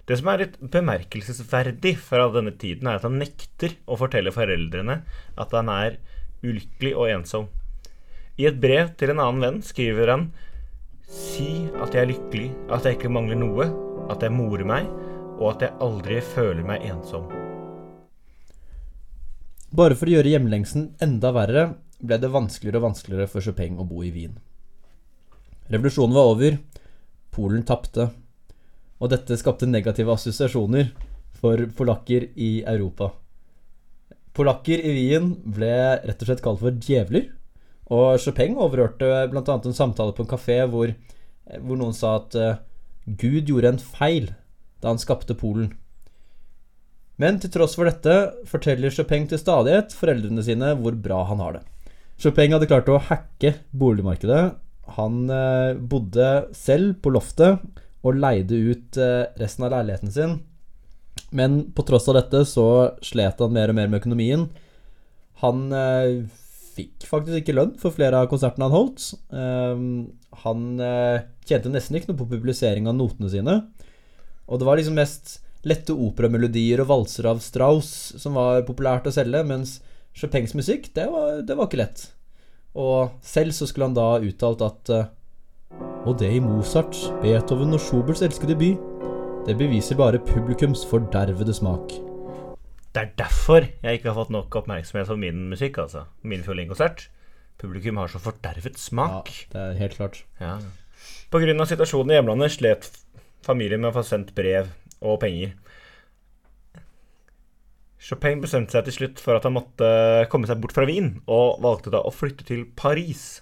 Det 0.09 0.17
som 0.17 0.29
er 0.31 0.41
litt 0.41 0.55
bemerkelsesverdig 0.73 1.91
fra 2.01 2.23
denne 2.33 2.55
tiden, 2.57 2.87
er 2.89 2.97
at 2.97 3.03
han 3.05 3.19
nekter 3.21 3.75
å 3.85 3.97
fortelle 3.99 4.33
foreldrene 4.33 4.95
at 5.37 5.51
han 5.53 5.67
er 5.69 5.99
ulykkelig 6.41 6.93
og 6.97 7.11
ensom. 7.13 7.45
I 8.41 8.47
et 8.49 8.57
brev 8.57 8.95
til 8.97 9.13
en 9.13 9.21
annen 9.21 9.43
venn 9.43 9.59
skriver 9.65 10.09
han 10.09 10.29
Si 11.09 11.67
at 11.81 11.93
jeg 11.93 12.01
er 12.01 12.09
lykkelig, 12.09 12.47
at 12.73 12.85
jeg 12.85 12.97
ikke 12.97 13.11
mangler 13.13 13.37
noe, 13.37 13.67
at 14.09 14.25
jeg 14.25 14.33
morer 14.33 14.65
meg, 14.65 14.89
og 15.37 15.51
at 15.51 15.65
jeg 15.65 15.77
aldri 15.85 16.17
føler 16.25 16.65
meg 16.65 16.85
ensom. 16.89 17.27
Bare 19.69 19.97
for 19.97 20.09
å 20.09 20.15
gjøre 20.15 20.33
hjemlengselen 20.33 20.87
enda 21.05 21.31
verre 21.35 21.65
ble 22.01 22.17
det 22.21 22.31
vanskeligere 22.33 22.81
og 22.81 22.87
vanskeligere 22.87 23.29
for 23.29 23.45
Chopin 23.45 23.77
å 23.77 23.85
bo 23.85 24.01
i 24.05 24.09
Wien. 24.13 24.33
Revolusjonen 25.69 26.17
var 26.17 26.31
over, 26.33 26.57
Polen 27.29 27.61
tapte, 27.67 28.09
og 28.99 29.11
dette 29.13 29.37
skapte 29.39 29.67
negative 29.69 30.13
assosiasjoner 30.13 30.91
for 31.39 31.63
polakker 31.77 32.27
i 32.35 32.59
Europa. 32.67 33.13
Polakker 34.35 34.81
i 34.83 34.93
Wien 34.95 35.33
ble 35.43 35.73
rett 36.03 36.21
og 36.21 36.29
slett 36.29 36.43
kalt 36.43 36.61
for 36.61 36.75
djevler, 36.75 37.29
og 37.89 38.19
Chopin 38.21 38.57
overhørte 38.59 39.25
bl.a. 39.31 39.43
en 39.57 39.75
samtale 39.75 40.13
på 40.15 40.23
en 40.23 40.29
kafé 40.29 40.59
hvor, 40.69 40.91
hvor 41.63 41.79
noen 41.79 41.95
sa 41.97 42.19
at 42.19 42.35
eh, 42.37 42.59
Gud 43.09 43.49
gjorde 43.49 43.73
en 43.73 43.81
feil 43.81 44.29
da 44.79 44.91
han 44.91 45.01
skapte 45.01 45.35
Polen. 45.37 45.71
Men 47.19 47.39
til 47.41 47.51
tross 47.51 47.73
for 47.75 47.89
dette 47.89 48.45
forteller 48.47 48.93
Chopin 48.93 49.25
til 49.27 49.41
stadighet 49.41 49.95
foreldrene 49.97 50.43
sine 50.45 50.75
hvor 50.79 50.95
bra 50.95 51.23
han 51.27 51.41
har 51.43 51.57
det. 51.57 51.63
Chopin 52.19 52.53
hadde 52.53 52.69
klart 52.69 52.91
å 52.91 53.01
hacke 53.09 53.55
boligmarkedet. 53.75 54.43
Han 54.99 55.25
eh, 55.31 55.75
bodde 55.79 56.29
selv 56.55 56.99
på 57.03 57.11
loftet 57.15 57.63
og 58.05 58.19
leide 58.19 58.55
ut 58.71 58.99
eh, 58.99 59.27
resten 59.39 59.65
av 59.67 59.73
leiligheten 59.73 60.13
sin. 60.13 60.37
Men 61.35 61.61
på 61.75 61.85
tross 61.87 62.07
av 62.09 62.17
dette 62.17 62.43
så 62.47 62.67
slet 63.05 63.41
han 63.41 63.55
mer 63.55 63.71
og 63.71 63.77
mer 63.77 63.89
med 63.91 64.01
økonomien. 64.01 64.47
Han 65.43 65.67
eh, 65.75 66.23
fikk 66.75 67.05
faktisk 67.09 67.41
ikke 67.41 67.57
lønn 67.57 67.75
for 67.79 67.95
flere 67.95 68.23
av 68.23 68.29
konsertene 68.31 68.69
han 68.69 68.75
holdt. 68.75 69.11
Um, 69.33 69.83
han 70.45 70.79
eh, 70.83 71.27
tjente 71.47 71.71
nesten 71.73 71.99
ikke 71.99 72.11
noe 72.11 72.21
på 72.21 72.29
publisering 72.33 72.87
av 72.89 72.97
notene 72.97 73.31
sine. 73.31 73.59
Og 74.49 74.61
det 74.61 74.67
var 74.67 74.79
liksom 74.79 74.97
mest 74.99 75.39
lette 75.67 75.91
operamelodier 75.91 76.79
og 76.81 76.91
valser 76.93 77.27
av 77.29 77.41
Strauss 77.43 77.91
som 78.21 78.37
var 78.39 78.63
populært 78.67 79.09
å 79.09 79.13
selge, 79.13 79.43
mens 79.43 79.79
Chopins 80.15 80.55
musikk, 80.55 80.87
det 80.95 81.05
var, 81.11 81.41
det 81.45 81.57
var 81.57 81.67
ikke 81.67 81.81
lett. 81.81 82.05
Og 82.79 83.19
selv 83.25 83.53
så 83.55 83.67
skulle 83.67 83.89
han 83.89 83.97
da 83.97 84.07
uttalt 84.23 84.63
at 84.65 84.91
Og 86.07 86.15
det 86.19 86.31
i 86.33 86.39
Mozart, 86.43 86.95
Beethoven 87.21 87.75
og 87.75 87.81
Schuberts 87.83 88.23
elskede 88.25 88.55
by, 88.57 88.71
det 89.47 89.57
beviser 89.59 89.97
bare 89.99 90.19
publikums 90.19 90.85
fordervede 90.89 91.53
smak. 91.53 91.93
Det 92.95 93.01
er 93.03 93.11
derfor 93.19 93.67
jeg 93.83 93.99
ikke 93.99 94.09
har 94.09 94.17
fått 94.17 94.33
nok 94.33 94.55
oppmerksomhet 94.61 95.07
for 95.07 95.19
min 95.19 95.47
musikk, 95.51 95.77
altså. 95.77 96.07
Min 96.23 96.43
fiolinkonsert. 96.43 97.09
Publikum 97.59 97.99
har 97.99 98.07
så 98.07 98.21
fordervet 98.23 98.79
Ja, 99.11 99.49
det 99.53 99.61
er 99.61 99.79
helt 99.81 99.97
klart. 99.99 100.23
Ja. 100.39 100.57
Av 101.31 101.69
situasjonen 101.69 102.13
i 102.13 102.17
hjemlandet 102.17 102.55
slet 102.55 102.89
familien 103.45 103.83
med 103.83 103.91
å 103.91 103.99
få 103.99 104.05
sendt 104.07 104.33
brev 104.35 104.71
og 104.99 105.19
penger. 105.21 105.53
Chopin 107.99 108.41
bestemte 108.41 108.73
seg 108.73 108.87
til 108.87 108.95
slutt 108.95 109.21
for 109.21 109.35
at 109.35 109.45
han 109.45 109.57
måtte 109.57 109.89
komme 110.31 110.47
seg 110.47 110.61
bort 110.63 110.73
fra 110.73 110.87
Wien, 110.87 111.17
og 111.27 111.59
valgte 111.63 111.91
da 111.93 112.01
å 112.01 112.15
flytte 112.15 112.47
til 112.47 112.63
Paris. 112.79 113.41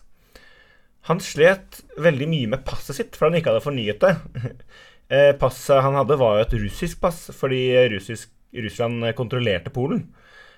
Han 1.08 1.22
slet 1.24 1.82
veldig 2.04 2.28
mye 2.28 2.52
med 2.52 2.66
passet 2.68 2.98
sitt, 2.98 3.16
for 3.16 3.30
han 3.30 3.40
ikke 3.40 3.54
hadde 3.54 3.66
fornyet 3.66 4.04
det. 4.04 4.16
Eh, 5.08 5.30
Passet 5.40 5.80
han 5.86 5.96
hadde, 5.96 6.18
var 6.20 6.34
jo 6.36 6.44
et 6.44 6.54
russisk 6.66 6.98
pass, 7.00 7.30
fordi 7.32 7.62
russisk, 7.94 8.28
Russland 8.52 9.06
kontrollerte 9.16 9.72
Polen. 9.72 10.02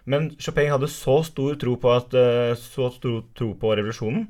Men 0.09 0.31
Chopin 0.41 0.71
hadde 0.73 0.89
så 0.89 1.19
stor 1.27 1.53
tro 1.61 1.75
på, 1.77 1.91
at, 1.93 2.15
eh, 2.17 2.55
så 2.57 2.87
stor 2.95 3.19
tro 3.37 3.51
på 3.61 3.75
revolusjonen 3.77 4.25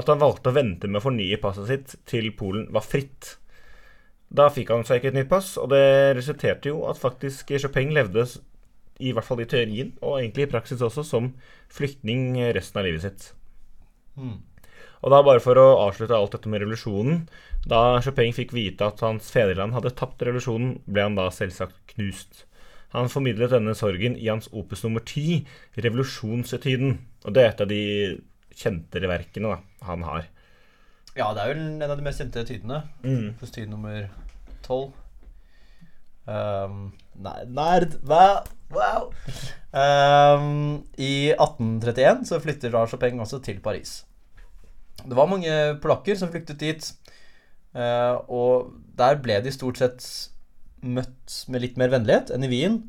at 0.00 0.08
han 0.08 0.22
valgte 0.22 0.48
å 0.48 0.56
vente 0.56 0.88
med 0.88 1.00
å 1.00 1.04
fornye 1.04 1.40
passet 1.42 1.68
sitt 1.68 1.94
til 2.08 2.30
Polen 2.38 2.68
var 2.72 2.86
fritt. 2.86 3.34
Da 4.32 4.46
fikk 4.48 4.70
han 4.72 4.86
seg 4.88 5.00
ikke 5.00 5.12
et 5.12 5.18
nytt 5.18 5.32
pass, 5.32 5.56
og 5.60 5.72
det 5.74 6.16
resulterte 6.16 6.70
jo 6.70 6.84
at 6.88 7.00
faktisk 7.00 7.52
Chopin 7.60 7.92
levde, 7.96 8.24
i 9.00 9.12
hvert 9.16 9.26
fall 9.26 9.44
i 9.44 9.48
teorien, 9.50 9.92
og 10.00 10.20
egentlig 10.20 10.46
i 10.46 10.52
praksis 10.52 10.80
også, 10.84 11.04
som 11.04 11.34
flyktning 11.72 12.38
resten 12.56 12.80
av 12.80 12.88
livet 12.88 13.04
sitt. 13.04 13.28
Og 15.00 15.12
da 15.12 15.22
bare 15.24 15.40
for 15.42 15.56
å 15.56 15.66
avslutte 15.86 16.16
alt 16.16 16.34
dette 16.34 16.50
med 16.52 16.60
revolusjonen 16.60 17.22
Da 17.68 18.00
Chopin 18.04 18.34
fikk 18.36 18.52
vite 18.52 18.84
at 18.90 19.00
hans 19.04 19.30
fedreland 19.32 19.72
hadde 19.76 19.94
tapt 19.96 20.22
revolusjonen, 20.24 20.78
ble 20.84 21.06
han 21.06 21.16
da 21.18 21.28
selvsagt 21.32 21.76
knust. 21.94 22.44
Han 22.94 23.10
formidlet 23.12 23.52
denne 23.54 23.74
sorgen 23.78 24.16
i 24.18 24.28
hans 24.28 24.48
opus 24.56 24.82
nummer 24.82 25.04
ti, 25.06 25.44
'Revolusjonsetyden'. 25.76 26.96
Og 27.24 27.34
det 27.34 27.42
er 27.42 27.50
et 27.52 27.60
av 27.60 27.68
de 27.70 27.82
kjentere 28.56 29.10
verkene 29.10 29.52
da, 29.52 29.58
han 29.86 30.02
har. 30.08 30.26
Ja, 31.14 31.30
det 31.34 31.42
er 31.42 31.52
vel 31.52 31.60
en 31.60 31.90
av 31.90 31.96
de 31.98 32.06
mest 32.06 32.22
kjente 32.22 32.42
tydene. 32.48 32.82
Mm. 33.04 33.36
Postyd 33.38 33.70
nummer 33.70 34.08
tolv. 34.66 34.92
Um, 36.30 36.92
nei, 37.18 37.38
nerd 37.48 37.96
Hva? 38.06 38.42
Wow! 38.70 39.08
Um, 39.74 40.84
I 40.98 41.32
1831 41.34 42.26
så 42.28 42.38
flytter 42.42 42.70
da 42.74 42.84
Chopin 42.90 43.22
også 43.22 43.40
til 43.42 43.58
Paris. 43.62 44.04
Det 45.06 45.16
var 45.16 45.30
mange 45.30 45.52
polakker 45.82 46.18
som 46.18 46.30
flyktet 46.32 46.60
dit, 46.60 46.90
eh, 47.74 48.16
og 48.28 48.72
der 48.98 49.20
ble 49.22 49.40
de 49.44 49.52
stort 49.54 49.80
sett 49.80 50.06
møtt 50.80 51.44
med 51.52 51.64
litt 51.64 51.76
mer 51.80 51.92
vennlighet 51.92 52.32
enn 52.34 52.44
i 52.46 52.50
Wien. 52.52 52.80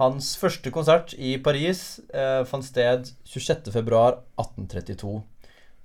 Hans 0.00 0.32
første 0.40 0.72
konsert 0.72 1.12
i 1.18 1.34
Paris 1.42 2.00
eh, 2.16 2.42
fant 2.48 2.64
sted 2.64 3.10
26.2.1832. 3.28 5.20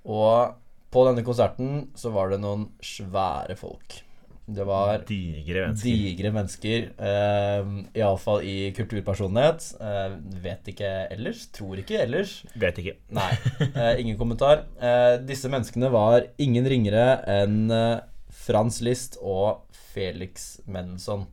Og 0.06 0.54
på 0.94 1.04
denne 1.08 1.24
konserten 1.26 1.90
så 1.98 2.12
var 2.14 2.32
det 2.32 2.40
noen 2.40 2.70
svære 2.80 3.58
folk. 3.60 4.05
Det 4.46 4.62
var 4.62 5.00
Digre 5.08 5.64
mennesker. 5.66 5.90
digre 5.90 6.30
mennesker. 6.30 6.84
Uh, 7.00 7.80
Iallfall 7.98 8.44
i 8.46 8.70
kulturpersonlighet. 8.76 9.64
Eh, 9.82 10.12
vet 10.44 10.68
ikke 10.70 10.90
ellers. 11.16 11.48
Tror 11.56 11.80
ikke 11.82 11.98
ellers. 12.04 12.36
Vet 12.54 12.78
ikke. 12.78 12.94
Nei, 13.10 13.32
eh, 13.66 13.98
ingen 14.04 14.14
kommentar. 14.20 14.62
Eh, 14.78 15.16
disse 15.26 15.50
menneskene 15.50 15.90
var 15.90 16.28
ingen 16.38 16.68
ringere 16.70 17.08
enn 17.40 17.66
eh, 17.74 17.98
Frans 18.46 18.78
List 18.86 19.18
og 19.18 19.64
Felix 19.74 20.60
Mendelssohn. 20.70 21.26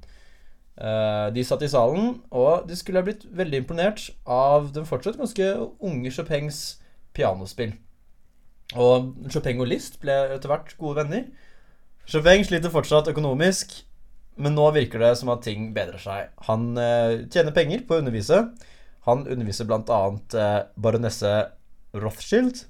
Eh, 0.81 1.27
de 1.35 1.45
satt 1.45 1.61
i 1.61 1.69
salen, 1.69 2.15
og 2.33 2.65
de 2.65 2.75
skulle 2.79 2.97
ha 3.03 3.05
blitt 3.05 3.27
veldig 3.29 3.61
imponert 3.61 4.07
av 4.25 4.71
den 4.73 4.89
fortsatt 4.89 5.21
ganske 5.21 5.51
unge 5.85 6.09
Chopins 6.15 6.63
pianospill. 7.13 7.75
Og 8.73 9.13
Chopin 9.29 9.61
og 9.61 9.69
List 9.69 9.99
ble 10.01 10.15
etter 10.33 10.49
hvert 10.49 10.73
gode 10.81 11.03
venner. 11.03 11.27
Chopin 12.09 12.43
sliter 12.45 12.71
fortsatt 12.73 13.07
økonomisk, 13.13 13.71
men 14.43 14.55
nå 14.57 14.65
virker 14.75 14.99
det 15.03 15.13
som 15.19 15.29
at 15.33 15.43
ting 15.45 15.69
bedrer 15.75 16.01
seg. 16.01 16.31
Han 16.49 16.73
eh, 16.81 17.23
tjener 17.31 17.53
penger 17.55 17.85
på 17.87 17.95
å 17.97 18.01
undervise. 18.03 18.41
Han 19.07 19.25
underviser 19.27 19.67
bl.a. 19.69 20.01
Eh, 20.35 20.59
baronesse 20.83 21.31
Rothschild. 21.93 22.63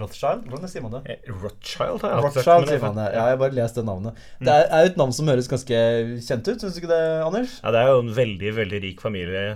Rothschild? 0.00 0.44
Hvordan 0.48 0.70
sier 0.70 0.84
man 0.84 0.94
det? 0.96 1.00
Eh, 1.12 1.30
Rothschild 1.42 2.02
har 2.04 2.14
jeg 2.16 2.24
Rothschild 2.24 2.68
sier 2.70 2.82
man 2.84 2.98
det. 3.00 3.08
Ja, 3.16 3.24
jeg 3.32 3.40
bare 3.42 3.56
lest 3.58 3.78
det 3.78 3.84
navnet. 3.88 4.20
Det 4.40 4.52
er, 4.54 4.66
er 4.70 4.84
jo 4.86 4.92
et 4.92 5.00
navn 5.00 5.14
som 5.16 5.30
høres 5.30 5.50
ganske 5.50 5.80
kjent 6.26 6.50
ut, 6.50 6.62
syns 6.62 6.76
du 6.76 6.82
ikke 6.82 6.92
det, 6.94 7.02
Anders? 7.26 7.56
Ja, 7.62 7.72
det 7.74 7.82
er 7.84 7.90
jo 7.94 8.04
en 8.06 8.12
veldig, 8.16 8.52
veldig 8.58 8.82
rik 8.86 9.02
familie 9.04 9.46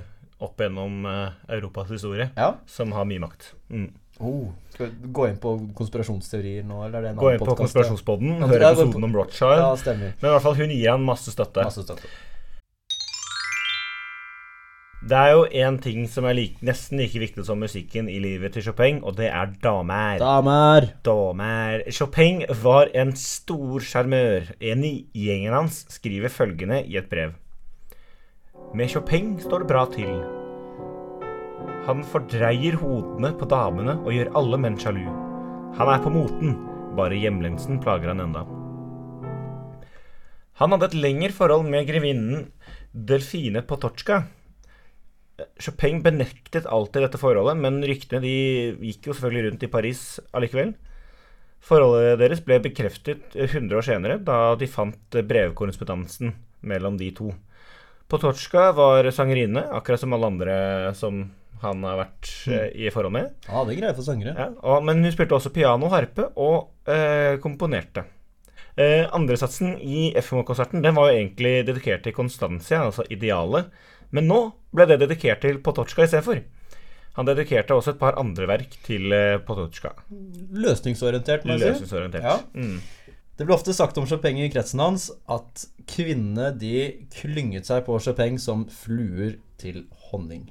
opp 0.44 0.58
gjennom 0.60 1.04
eh, 1.08 1.36
Europas 1.56 1.90
historie, 1.94 2.28
Ja. 2.36 2.52
som 2.68 2.92
har 2.92 3.06
mye 3.08 3.22
makt. 3.22 3.52
Mm. 3.72 3.88
Oh, 4.24 4.48
skal 4.72 4.88
vi 4.90 5.08
gå 5.12 5.26
inn 5.28 5.36
på 5.42 5.50
konspirasjonsteorier 5.76 6.64
nå, 6.66 6.78
eller 6.86 6.98
er 6.98 7.02
det 7.02 7.10
en 7.14 7.16
Gå 7.20 7.32
inn 7.34 7.38
på 7.42 7.46
podcast? 7.50 7.74
Konspirasjonspodden, 7.74 8.38
Ja, 8.40 8.46
hør 8.48 8.60
ja, 8.60 8.70
gå 8.74 8.80
episoden 8.80 8.92
på- 8.96 9.04
om 9.10 9.16
Rothschild. 9.20 9.58
Ja, 9.60 9.72
stemmer. 9.76 10.14
Men 10.20 10.30
i 10.30 10.32
hvert 10.34 10.42
fall, 10.46 10.54
hun 10.62 10.70
gir 10.70 10.90
han 10.90 11.04
masse 11.04 11.30
støtte. 11.34 11.64
Masse 11.68 11.84
støtte. 11.84 12.08
Det 15.06 15.12
er 15.20 15.32
jo 15.34 15.42
én 15.52 15.76
ting 15.84 16.06
som 16.08 16.24
er 16.24 16.32
like, 16.32 16.56
nesten 16.64 16.96
like 16.96 17.18
viktig 17.20 17.44
som 17.44 17.58
musikken 17.60 18.08
i 18.08 18.14
livet 18.24 18.54
til 18.54 18.62
Chopin, 18.64 19.02
og 19.04 19.16
det 19.18 19.26
er 19.28 19.50
damer. 19.62 20.16
Damer! 20.22 20.86
Damer. 21.04 21.82
Chopin 21.92 22.40
var 22.62 22.88
en 22.94 23.12
stor 23.12 23.80
sjarmør. 23.84 24.54
En 24.64 24.82
i 24.88 24.94
gjengen 25.12 25.52
hans 25.52 25.82
skriver 25.92 26.32
følgende 26.32 26.80
i 26.88 26.96
et 26.96 27.10
brev. 27.10 27.34
Med 28.74 28.88
Chopin 28.88 29.36
står 29.44 29.58
det 29.66 29.68
bra 29.68 29.84
til. 29.92 30.08
Han 31.84 32.00
fordreier 32.08 32.78
hodene 32.80 33.34
på 33.36 33.44
damene 33.44 33.98
og 33.98 34.14
gjør 34.14 34.30
alle 34.40 34.56
menn 34.62 34.76
sjalu. 34.80 35.04
Han 35.76 35.90
er 35.92 35.98
på 36.00 36.12
moten, 36.14 36.54
bare 36.96 37.18
hjemlengsen 37.20 37.76
plager 37.84 38.08
han 38.08 38.22
enda. 38.24 38.46
Han 40.62 40.72
hadde 40.72 40.88
et 40.88 40.96
lengre 40.96 41.34
forhold 41.36 41.68
med 41.68 41.84
grevinnen 41.90 42.46
Delfine 42.94 43.60
Potocka. 43.68 44.22
Chopin 45.60 46.00
benektet 46.00 46.64
alltid 46.64 47.04
dette 47.04 47.20
forholdet, 47.20 47.60
men 47.60 47.82
ryktene 47.84 48.22
de 48.22 48.34
gikk 48.88 49.10
jo 49.10 49.18
selvfølgelig 49.18 49.50
rundt 49.50 49.68
i 49.68 49.72
Paris 49.76 50.02
allikevel. 50.32 50.72
Forholdet 51.68 52.16
deres 52.22 52.40
ble 52.48 52.62
bekreftet 52.64 53.36
100 53.36 53.76
år 53.76 53.84
senere, 53.84 54.20
da 54.24 54.54
de 54.56 54.72
fant 54.72 55.20
brevkorrespondansen 55.20 56.32
mellom 56.64 56.96
de 56.96 57.12
to. 57.12 57.34
Potocka 58.08 58.70
var 58.72 59.12
sangerinne, 59.12 59.68
akkurat 59.68 60.00
som 60.00 60.16
alle 60.16 60.32
andre 60.32 60.54
som 60.96 61.26
han 61.64 61.84
har 61.86 62.00
vært 62.00 62.32
eh, 62.52 62.66
i 62.86 62.90
forhold 62.94 63.14
med. 63.16 63.30
Ja, 63.48 63.62
det 63.64 63.74
er 63.74 63.80
greie 63.80 63.96
for 63.96 64.06
sangere. 64.06 64.34
Ja, 64.38 64.50
og, 64.62 64.84
men 64.86 65.04
hun 65.04 65.14
spilte 65.14 65.38
også 65.38 65.52
piano, 65.54 65.90
harpe 65.92 66.30
og 66.40 66.90
eh, 66.90 67.36
komponerte. 67.42 68.06
Eh, 68.74 69.04
Andresatsen 69.14 69.76
i 69.78 70.08
FMO-konserten 70.18 70.82
den 70.82 70.96
var 70.96 71.10
jo 71.10 71.20
egentlig 71.20 71.54
dedikert 71.68 72.02
til 72.06 72.16
Constancia, 72.16 72.82
altså 72.88 73.06
idealet. 73.12 73.70
Men 74.14 74.28
nå 74.30 74.40
ble 74.74 74.88
det 74.90 75.00
dedikert 75.02 75.42
til 75.44 75.60
Potocka 75.62 76.06
istedenfor. 76.06 76.42
Han 77.14 77.28
dedikerte 77.28 77.76
også 77.76 77.94
et 77.94 78.00
par 78.00 78.18
andre 78.18 78.48
verk 78.50 78.74
til 78.86 79.14
eh, 79.14 79.38
Potocka. 79.46 79.94
Løsningsorientert, 80.10 81.46
må 81.46 81.54
jeg 81.54 81.62
si. 81.62 81.70
Løsningsorientert. 81.70 82.26
Ja. 82.26 82.40
Mm. 82.54 82.80
Det 83.34 83.46
ble 83.46 83.54
ofte 83.56 83.74
sagt 83.74 83.98
om 83.98 84.06
Chopin 84.06 84.38
i 84.38 84.50
kretsen 84.50 84.82
hans 84.82 85.08
at 85.30 85.64
kvinnene 85.90 86.52
de 86.58 87.06
klynget 87.14 87.66
seg 87.70 87.82
på 87.86 87.98
Chopin 88.02 88.38
som 88.42 88.66
fluer 88.70 89.38
til 89.58 89.84
honning. 90.10 90.48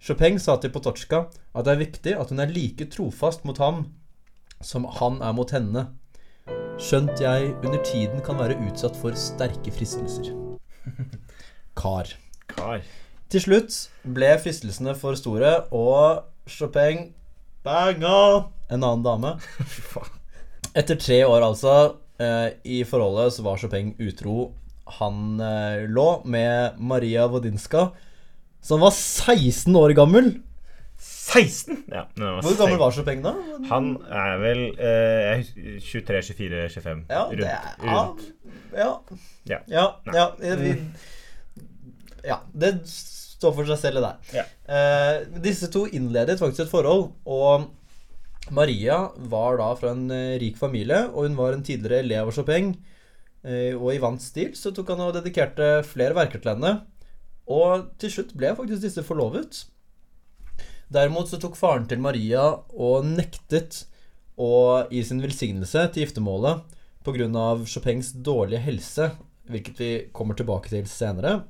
Chopin 0.00 0.38
sa 0.40 0.54
til 0.56 0.72
Pototsjka 0.72 1.26
at 1.28 1.66
det 1.66 1.72
er 1.74 1.82
viktig 1.82 2.12
at 2.16 2.30
hun 2.32 2.40
er 2.40 2.52
like 2.52 2.86
trofast 2.92 3.44
mot 3.44 3.58
ham 3.60 3.82
som 4.64 4.86
han 4.96 5.18
er 5.24 5.34
mot 5.36 5.52
henne. 5.52 5.86
Skjønt 6.80 7.20
jeg 7.20 7.50
under 7.60 7.82
tiden 7.84 8.22
kan 8.24 8.40
være 8.40 8.56
utsatt 8.64 8.96
for 8.96 9.16
sterke 9.16 9.72
fristelser. 9.76 10.32
Kar. 11.80 12.08
Kar. 12.48 12.80
Til 13.30 13.44
slutt 13.44 13.76
ble 14.16 14.32
fristelsene 14.40 14.96
for 14.98 15.20
store, 15.20 15.52
og 15.70 16.24
Chopin 16.48 17.10
banga 17.62 18.48
en 18.72 18.80
annen 18.80 19.04
dame. 19.04 19.36
Etter 20.80 20.96
tre 20.96 21.20
år, 21.28 21.44
altså, 21.44 21.74
eh, 22.18 22.56
i 22.64 22.82
forholdet 22.88 23.36
så 23.36 23.44
var 23.44 23.60
Chopin 23.60 23.92
utro. 24.00 24.54
Han 24.98 25.36
eh, 25.44 25.84
lå 25.92 26.08
med 26.24 26.80
Maria 26.80 27.28
Wodinska, 27.30 27.90
som 28.62 28.82
var 28.82 28.94
16 28.94 29.76
år 29.76 29.94
gammel. 29.96 30.32
16! 31.00 31.84
Ja, 31.88 32.04
var 32.18 32.42
Hvor 32.42 32.56
gammel 32.58 32.78
var 32.80 32.92
Chopin 32.92 33.22
da? 33.24 33.32
Han 33.70 33.92
er 34.10 34.40
vel 34.42 34.62
eh, 34.76 35.44
23, 35.80 36.22
24, 36.34 36.64
25. 36.74 37.04
Ja, 37.08 37.22
rundt. 37.30 37.38
det 37.40 37.46
er, 37.46 37.70
ja, 37.86 38.00
rundt. 38.02 38.26
ja, 38.74 38.90
Ja. 39.48 39.60
ja, 39.70 39.86
ja, 40.42 40.56
vi, 40.60 40.74
ja, 42.26 42.40
det 42.52 42.72
står 42.90 43.54
for 43.56 43.70
seg 43.70 43.80
selv 43.80 44.00
det 44.00 44.06
der. 44.08 44.40
Ja. 44.40 44.44
Eh, 44.74 45.40
disse 45.46 45.70
to 45.72 45.86
innledet 45.88 46.40
faktisk 46.42 46.66
et 46.66 46.72
forhold, 46.72 47.12
og 47.24 47.70
Maria 48.50 49.04
var 49.30 49.60
da 49.60 49.70
fra 49.78 49.94
en 49.94 50.08
eh, 50.12 50.36
rik 50.42 50.58
familie, 50.60 51.06
og 51.14 51.28
hun 51.28 51.38
var 51.38 51.54
en 51.56 51.64
tidligere 51.64 52.02
elev 52.04 52.28
av 52.28 52.36
Chopin. 52.36 52.74
Eh, 53.46 53.72
og 53.78 53.94
i 53.94 54.00
vant 54.02 54.20
stil 54.20 54.52
så 54.58 54.74
tok 54.76 54.92
han 54.92 55.06
og 55.06 55.14
dedikerte 55.16 55.78
flere 55.88 56.16
verker 56.18 56.42
til 56.42 56.56
henne. 56.56 56.80
Og 57.50 57.90
til 58.00 58.12
slutt 58.14 58.34
ble 58.38 58.52
faktisk 58.56 58.84
disse 58.84 59.04
forlovet. 59.06 59.64
Derimot 60.90 61.30
så 61.30 61.38
tok 61.42 61.58
faren 61.58 61.86
til 61.90 62.02
Maria 62.02 62.44
og 62.74 63.06
nektet 63.06 63.84
å 64.40 64.86
gi 64.90 65.02
sin 65.06 65.22
velsignelse 65.22 65.88
til 65.92 66.06
giftermålet 66.06 66.64
pga. 67.06 67.26
Chopins 67.66 68.12
dårlige 68.12 68.64
helse, 68.64 69.10
hvilket 69.50 69.78
vi 69.80 69.90
kommer 70.14 70.38
tilbake 70.38 70.72
til 70.72 70.88
senere. 70.90 71.40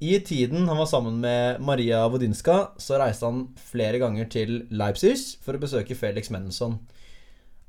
I 0.00 0.16
tiden 0.24 0.64
han 0.64 0.78
var 0.80 0.88
sammen 0.88 1.20
med 1.20 1.60
Maria 1.60 2.06
Wodinska, 2.08 2.72
så 2.80 2.96
reiste 2.96 3.28
han 3.28 3.42
flere 3.68 4.00
ganger 4.00 4.30
til 4.32 4.62
Leipzig 4.72 5.12
for 5.44 5.56
å 5.56 5.60
besøke 5.60 5.96
Felix 5.98 6.32
Mendelssohn. 6.32 6.78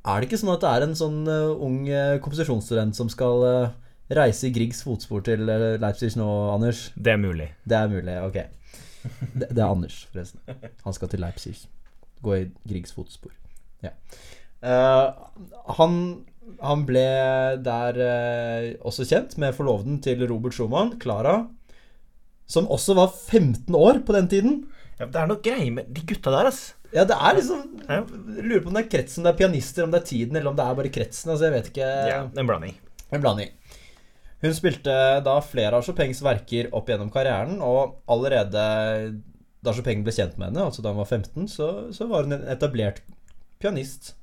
Er 0.08 0.22
det 0.22 0.30
ikke 0.30 0.40
sånn 0.40 0.54
at 0.56 0.64
det 0.64 0.70
er 0.72 0.86
en 0.86 0.96
sånn 0.98 1.20
eh, 1.30 1.52
ung 1.62 1.82
eh, 1.92 2.18
komposisjonsstudent 2.24 2.96
som 2.98 3.12
skal 3.12 3.44
eh, 3.46 3.74
reise 4.18 4.50
i 4.50 4.54
Griegs 4.56 4.82
fotspor 4.86 5.24
til 5.26 5.50
eh, 5.50 5.68
Leipzig 5.82 6.14
nå, 6.20 6.28
Anders? 6.54 6.90
Det 6.96 7.14
er 7.14 7.22
mulig. 7.22 7.52
Det 7.68 7.78
er 7.78 7.92
mulig, 7.92 8.18
ok. 8.26 8.40
Det, 9.34 9.48
det 9.48 9.62
er 9.62 9.68
Anders, 9.68 10.04
forresten. 10.12 10.42
Han 10.86 10.98
skal 10.98 11.12
til 11.12 11.24
Leipzig. 11.24 11.56
Gå 12.22 12.36
i 12.38 12.44
Griegs 12.70 12.94
fotspor. 12.96 13.34
Ja. 13.82 13.96
Uh, 14.62 15.48
han, 15.80 15.96
han 16.62 16.84
ble 16.86 17.08
der 17.66 17.98
uh, 17.98 18.68
også 18.86 19.08
kjent 19.10 19.34
med 19.42 19.56
forloveden 19.58 19.98
til 20.06 20.22
Robert 20.30 20.54
Schumann, 20.54 20.94
Clara, 21.02 21.40
som 22.52 22.70
også 22.70 22.94
var 23.00 23.10
15 23.10 23.74
år 23.74 24.04
på 24.06 24.14
den 24.14 24.30
tiden. 24.30 24.62
Ja, 25.00 25.08
det 25.10 25.18
er 25.18 25.32
noe 25.32 25.42
greier 25.42 25.74
med 25.74 25.90
de 25.90 26.06
gutta 26.06 26.34
der, 26.36 26.52
ass. 26.52 26.76
Ja, 26.92 27.06
det 27.08 27.16
er 27.16 27.38
liksom 27.38 27.62
Jeg 27.88 28.04
lurer 28.44 28.64
på 28.66 28.68
om 28.68 28.76
det 28.76 28.82
er 28.84 28.92
kretsen, 28.92 29.22
om 29.22 29.30
det 29.30 29.32
er 29.32 29.40
pianister, 29.40 29.86
om 29.86 29.94
det 29.94 30.02
er 30.02 30.10
tiden, 30.10 30.36
eller 30.36 30.52
om 30.52 30.58
det 30.58 30.66
er 30.66 30.78
bare 30.78 30.92
kretsen. 30.94 31.32
Altså, 31.32 31.48
jeg 31.48 31.56
vet 31.56 31.70
ikke. 31.72 31.92
Ja, 32.12 32.20
en 32.28 32.50
blanding. 32.50 32.76
En 33.16 33.24
blanding. 33.24 33.54
Hun 34.42 34.56
spilte 34.58 34.94
da 35.22 35.36
flere 35.46 35.78
av 35.78 35.86
Chopins 35.86 36.24
verker 36.26 36.72
opp 36.74 36.90
gjennom 36.90 37.12
karrieren, 37.14 37.60
og 37.62 38.00
allerede 38.10 38.64
da 39.62 39.74
Chopin 39.78 40.02
ble 40.06 40.14
kjent 40.16 40.38
med 40.40 40.50
henne, 40.50 40.66
altså 40.66 40.82
da 40.82 40.94
hun 40.94 41.04
var 41.04 41.12
15, 41.12 41.48
så, 41.52 41.68
så 41.94 42.08
var 42.10 42.26
hun 42.26 42.40
en 42.40 42.48
etablert 42.50 43.04
pianist. 43.62 44.16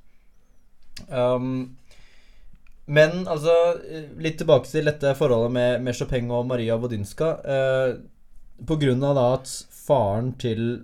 Um, 1.07 1.77
men 2.89 3.23
altså, 3.29 3.53
litt 4.19 4.39
tilbake 4.41 4.67
til 4.67 4.89
dette 4.89 5.13
forholdet 5.15 5.53
med, 5.55 5.83
med 5.85 5.95
Chopin 5.95 6.31
og 6.35 6.47
Maria 6.49 6.75
Wodinska. 6.81 7.29
Uh, 7.45 8.65
på 8.67 8.75
grunn 8.81 9.03
av 9.07 9.19
at 9.21 9.51
faren 9.71 10.33
til, 10.41 10.81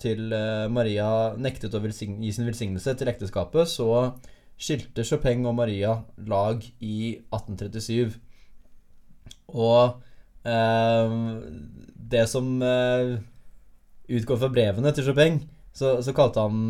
til 0.00 0.32
uh, 0.32 0.64
Maria 0.72 1.34
nektet 1.36 1.76
å 1.76 1.82
gi 1.82 2.32
sin 2.32 2.48
velsignelse 2.48 2.94
til 2.96 3.12
ekteskapet, 3.12 3.68
så 3.68 4.14
skilte 4.58 5.04
Chopin 5.04 5.44
og 5.46 5.58
Maria 5.58 5.98
lag 6.30 6.64
i 6.80 7.18
1837. 7.28 8.16
Og 9.54 10.00
eh, 10.48 11.16
det 12.12 12.24
som 12.28 12.50
eh, 12.62 13.16
utgår 14.08 14.40
fra 14.42 14.52
brevene 14.52 14.92
til 14.96 15.08
Chopin, 15.08 15.42
så, 15.76 15.98
så 16.04 16.14
kalte 16.16 16.44
han 16.44 16.62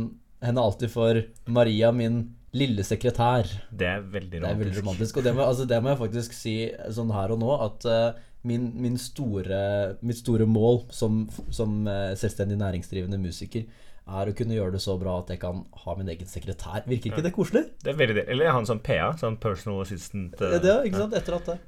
henne 0.44 0.62
alltid 0.62 0.92
for 0.92 1.22
Maria, 1.50 1.90
min 1.94 2.20
lille 2.56 2.84
sekretær. 2.86 3.48
Det 3.70 3.88
er 3.88 4.04
veldig 4.04 4.40
Det 4.40 4.46
er 4.48 4.56
veldig 4.56 4.80
romantisk. 4.80 4.84
romantisk. 4.84 5.18
Og 5.20 5.26
det 5.26 5.34
må, 5.36 5.44
altså, 5.44 5.66
det 5.68 5.82
må 5.82 5.92
jeg 5.92 6.02
faktisk 6.04 6.36
si 6.36 6.56
sånn 6.94 7.12
her 7.14 7.34
og 7.34 7.42
nå, 7.42 7.50
at 7.66 7.88
eh, 7.90 8.22
min, 8.48 8.70
min 8.78 8.96
store, 9.00 9.98
mitt 10.06 10.20
store 10.20 10.46
mål 10.48 10.84
som, 10.94 11.24
som 11.50 11.82
eh, 11.90 12.14
selvstendig 12.18 12.58
næringsdrivende 12.60 13.18
musiker 13.20 13.66
er 14.09 14.31
å 14.31 14.35
kunne 14.37 14.57
gjøre 14.57 14.75
det 14.75 14.81
så 14.83 14.97
bra 15.01 15.18
at 15.21 15.31
jeg 15.33 15.40
kan 15.42 15.62
ha 15.85 15.94
min 15.99 16.09
egen 16.12 16.29
sekretær. 16.29 16.85
Virker 16.88 17.12
ikke 17.12 17.25
det 17.27 17.35
koselig? 17.37 17.64
Det 17.85 17.92
er 17.92 17.99
veldig 17.99 18.16
det. 18.21 18.27
Eller 18.33 18.55
han 18.57 18.68
som 18.68 18.81
PA, 18.85 19.12
sånn 19.21 19.37
personal 19.40 19.83
assistant. 19.85 20.38
Uh, 20.40 20.57
det, 20.62 20.77
ikke 20.88 21.03
sant? 21.03 21.16
Etter 21.18 21.37
at 21.37 21.51
det. 21.51 21.59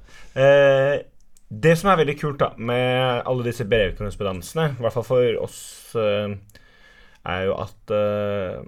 Eh, 0.41 0.95
det 1.51 1.75
som 1.77 1.91
er 1.91 1.99
veldig 1.99 2.15
kult 2.15 2.39
da 2.39 2.53
med 2.57 3.27
alle 3.27 3.45
disse 3.49 3.67
brevkorrespondansene, 3.67 4.71
i 4.71 4.83
hvert 4.83 4.95
fall 4.95 5.07
for 5.07 5.37
oss, 5.43 5.59
eh, 5.99 6.33
er 7.27 7.45
jo 7.49 7.57
at 7.61 7.93
eh, 7.93 8.61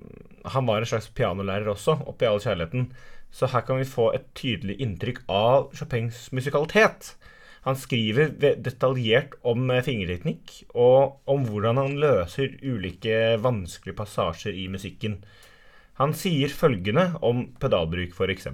han 0.54 0.68
var 0.68 0.84
en 0.84 0.92
slags 0.92 1.10
pianolærer 1.16 1.72
også, 1.72 1.98
oppi 2.12 2.28
all 2.30 2.42
kjærligheten. 2.44 2.90
Så 3.34 3.50
her 3.50 3.64
kan 3.66 3.80
vi 3.80 3.90
få 3.90 4.12
et 4.14 4.28
tydelig 4.38 4.78
inntrykk 4.84 5.24
av 5.32 5.72
Chopins 5.74 6.28
musikalitet. 6.36 7.16
Han 7.64 7.78
skriver 7.80 8.34
detaljert 8.60 9.38
om 9.48 9.70
eh, 9.72 9.84
fingerteknikk 9.86 10.56
og 10.74 11.22
om 11.30 11.46
hvordan 11.48 11.80
han 11.80 11.98
løser 12.02 12.58
ulike 12.60 13.38
vanskelige 13.44 13.98
passasjer 14.02 14.58
i 14.60 14.68
musikken. 14.72 15.22
Han 16.02 16.16
sier 16.18 16.52
følgende 16.52 17.14
om 17.24 17.46
pedalbruk, 17.62 18.16
f.eks. 18.18 18.50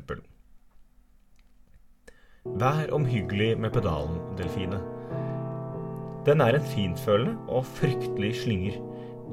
Vær 2.60 2.94
omhyggelig 2.96 3.54
med 3.60 3.74
pedalen, 3.74 4.20
Delfine. 4.38 4.80
Den 6.28 6.44
er 6.44 6.58
en 6.58 6.70
fintfølende 6.70 7.38
og 7.48 7.66
fryktelig 7.80 8.36
slynger. 8.44 8.78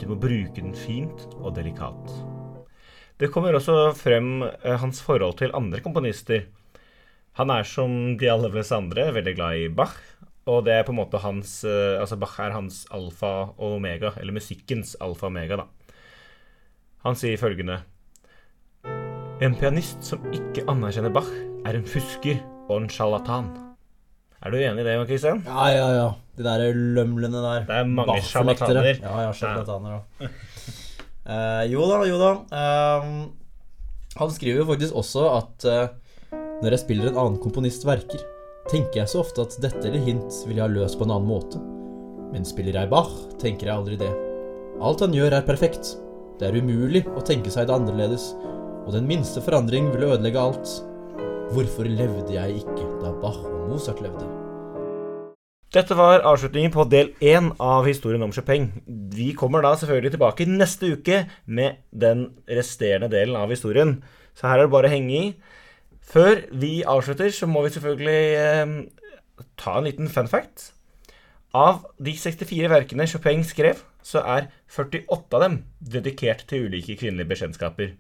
Du 0.01 0.09
må 0.09 0.17
bruke 0.21 0.61
den 0.61 0.75
fint 0.77 1.27
og 1.41 1.57
delikat. 1.57 2.13
Det 3.21 3.31
kommer 3.33 3.57
også 3.57 3.93
frem 3.97 4.43
eh, 4.45 4.77
hans 4.81 5.01
forhold 5.03 5.39
til 5.41 5.55
andre 5.57 5.81
komponister. 5.85 6.47
Han 7.37 7.53
er 7.53 7.67
som 7.69 7.91
de 8.17 8.29
aller 8.33 8.53
fleste 8.53 8.77
andre 8.79 9.11
veldig 9.13 9.35
glad 9.37 9.61
i 9.61 9.67
Bach. 9.69 9.97
Og 10.49 10.63
det 10.65 10.73
er 10.73 10.87
på 10.87 10.95
en 10.95 11.01
måte 11.01 11.19
hans 11.21 11.59
eh, 11.67 11.99
Altså 11.99 12.17
Bach 12.21 12.39
er 12.41 12.55
hans 12.55 12.85
alfa 12.95 13.51
og 13.51 13.77
omega, 13.77 14.15
eller 14.21 14.37
musikkens 14.37 14.95
alfa 15.03 15.27
og 15.27 15.35
omega, 15.35 15.59
da. 15.61 15.97
Han 17.05 17.19
sier 17.19 17.39
følgende 17.39 17.81
En 19.43 19.57
pianist 19.59 20.07
som 20.07 20.25
ikke 20.33 20.65
anerkjenner 20.71 21.13
Bach, 21.13 21.29
er 21.67 21.77
en 21.77 21.85
fusker 21.85 22.41
og 22.71 22.79
en 22.79 22.89
sjarlatan. 22.91 23.51
Er 24.41 24.55
du 24.55 24.59
enig 24.61 24.81
i 24.81 24.87
det, 24.87 24.95
Jan 24.95 25.09
Christian? 25.11 25.43
Ja, 25.45 25.67
ja, 25.75 25.87
ja. 25.97 26.09
De 26.39 26.45
der 26.47 26.65
lømlene 26.73 27.43
der. 27.43 27.67
Det 27.69 27.77
er 27.83 27.91
mange 27.91 28.17
sjarlataner. 28.25 28.89
Ja, 29.03 29.15
ja, 29.27 29.35
sjarlataner 29.35 29.99
òg. 29.99 30.27
Uh, 31.27 31.63
jo 31.75 31.87
da, 31.91 32.01
jo 32.07 32.19
da. 32.23 32.33
Uh, 32.49 34.17
han 34.17 34.33
skriver 34.33 34.63
jo 34.63 34.69
faktisk 34.71 34.97
også 34.97 35.25
at 35.35 35.67
eh, 35.69 35.95
når 36.63 36.73
jeg 36.73 36.83
spiller 36.87 37.11
en 37.11 37.19
annen 37.21 37.41
komponist 37.43 37.85
verker, 37.85 38.23
tenker 38.71 39.03
jeg 39.03 39.11
så 39.13 39.21
ofte 39.23 39.45
at 39.45 39.57
dette 39.63 39.83
eller 39.85 40.03
hint 40.07 40.39
vil 40.47 40.57
jeg 40.57 40.65
ha 40.65 40.73
løst 40.73 40.97
på 40.99 41.05
en 41.05 41.13
annen 41.13 41.29
måte. 41.29 41.61
Men 42.33 42.49
spiller 42.49 42.79
jeg 42.81 42.91
Bach, 42.91 43.13
tenker 43.41 43.69
jeg 43.69 43.77
aldri 43.77 43.99
det. 44.01 44.13
Alt 44.81 45.05
han 45.05 45.15
gjør, 45.15 45.37
er 45.37 45.47
perfekt. 45.47 45.95
Det 46.41 46.49
er 46.49 46.57
umulig 46.57 47.05
å 47.13 47.23
tenke 47.25 47.53
seg 47.53 47.69
det 47.69 47.77
annerledes, 47.77 48.31
og 48.87 48.95
den 48.97 49.07
minste 49.09 49.43
forandring 49.45 49.91
ville 49.93 50.09
ødelegge 50.15 50.43
alt. 50.43 50.73
Hvorfor 51.53 51.87
levde 51.89 52.35
jeg 52.35 52.63
ikke 52.63 52.89
da 53.03 53.13
Bach 53.23 53.39
og 53.45 53.71
Mozart 53.71 54.03
levde? 54.05 54.27
Dette 55.77 55.97
var 55.99 56.25
avslutningen 56.25 56.73
på 56.73 56.87
del 56.89 57.11
én 57.21 57.51
av 57.61 57.85
historien 57.85 58.23
om 58.25 58.33
Chopin. 58.33 58.71
Vi 59.13 59.33
kommer 59.37 59.65
da 59.65 59.75
selvfølgelig 59.77 60.15
tilbake 60.15 60.49
neste 60.49 60.95
uke 60.97 61.21
med 61.45 61.83
den 61.93 62.31
resterende 62.49 63.11
delen 63.13 63.37
av 63.37 63.53
historien. 63.53 63.99
Så 64.33 64.49
her 64.49 64.63
er 64.63 64.69
det 64.69 64.73
bare 64.73 64.89
å 64.89 64.95
henge 64.95 65.19
i. 65.19 65.27
Før 66.07 66.45
vi 66.55 66.83
avslutter, 66.87 67.31
så 67.35 67.49
må 67.51 67.65
vi 67.67 67.73
selvfølgelig 67.75 68.21
eh, 68.39 68.75
ta 69.59 69.79
en 69.79 69.89
liten 69.89 70.09
fun 70.13 70.29
fact. 70.31 70.71
Av 71.57 71.87
de 72.03 72.13
64 72.19 72.69
verkene 72.71 73.07
Chopin 73.09 73.45
skrev, 73.47 73.81
så 74.05 74.21
er 74.23 74.51
48 74.71 75.39
av 75.39 75.43
dem 75.43 75.57
dedikert 75.81 76.45
til 76.51 76.69
ulike 76.69 76.99
kvinnelige 77.01 77.31
bekjentskaper. 77.33 77.95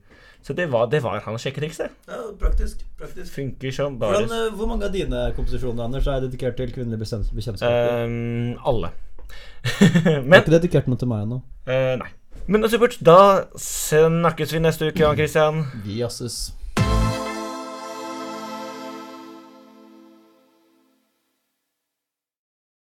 Så 0.47 0.55
det 0.55 0.69
var, 0.71 0.87
det 0.87 1.01
var 1.03 1.25
hans 1.25 1.43
sjekketriks, 1.43 1.81
det. 1.83 1.89
Ja, 2.07 2.21
praktisk. 2.39 2.85
praktisk. 2.99 3.33
Funker 3.35 3.73
som 3.75 3.97
bare 3.99 4.21
Hvordan, 4.21 4.37
eh, 4.37 4.53
hvor 4.55 4.69
mange 4.71 4.87
av 4.87 4.93
dine 4.95 5.33
komposisjoner 5.35 5.89
Anders, 5.89 6.07
er 6.07 6.21
dedikert 6.23 6.57
til 6.61 6.71
kvinnelige 6.75 7.01
bekjent- 7.03 7.33
bekjentskaper? 7.35 8.05
Um, 8.05 8.55
alle. 8.67 8.93
Men, 10.31 10.31
du 10.31 10.37
har 10.37 10.45
ikke 10.45 10.55
dedikert 10.61 10.87
noe 10.87 11.01
til 11.01 11.11
meg 11.11 11.25
ennå. 11.27 11.41
Uh, 11.67 11.97
Nei. 12.05 12.13
Men 12.47 12.69
supert. 12.71 12.95
Da 13.03 13.19
snakkes 13.59 14.55
vi 14.55 14.63
neste 14.63 14.93
uke, 14.93 15.03
Jan 15.03 15.19
Christian. 15.19 15.65
Vi 15.83 15.99
jasses. 15.99 16.53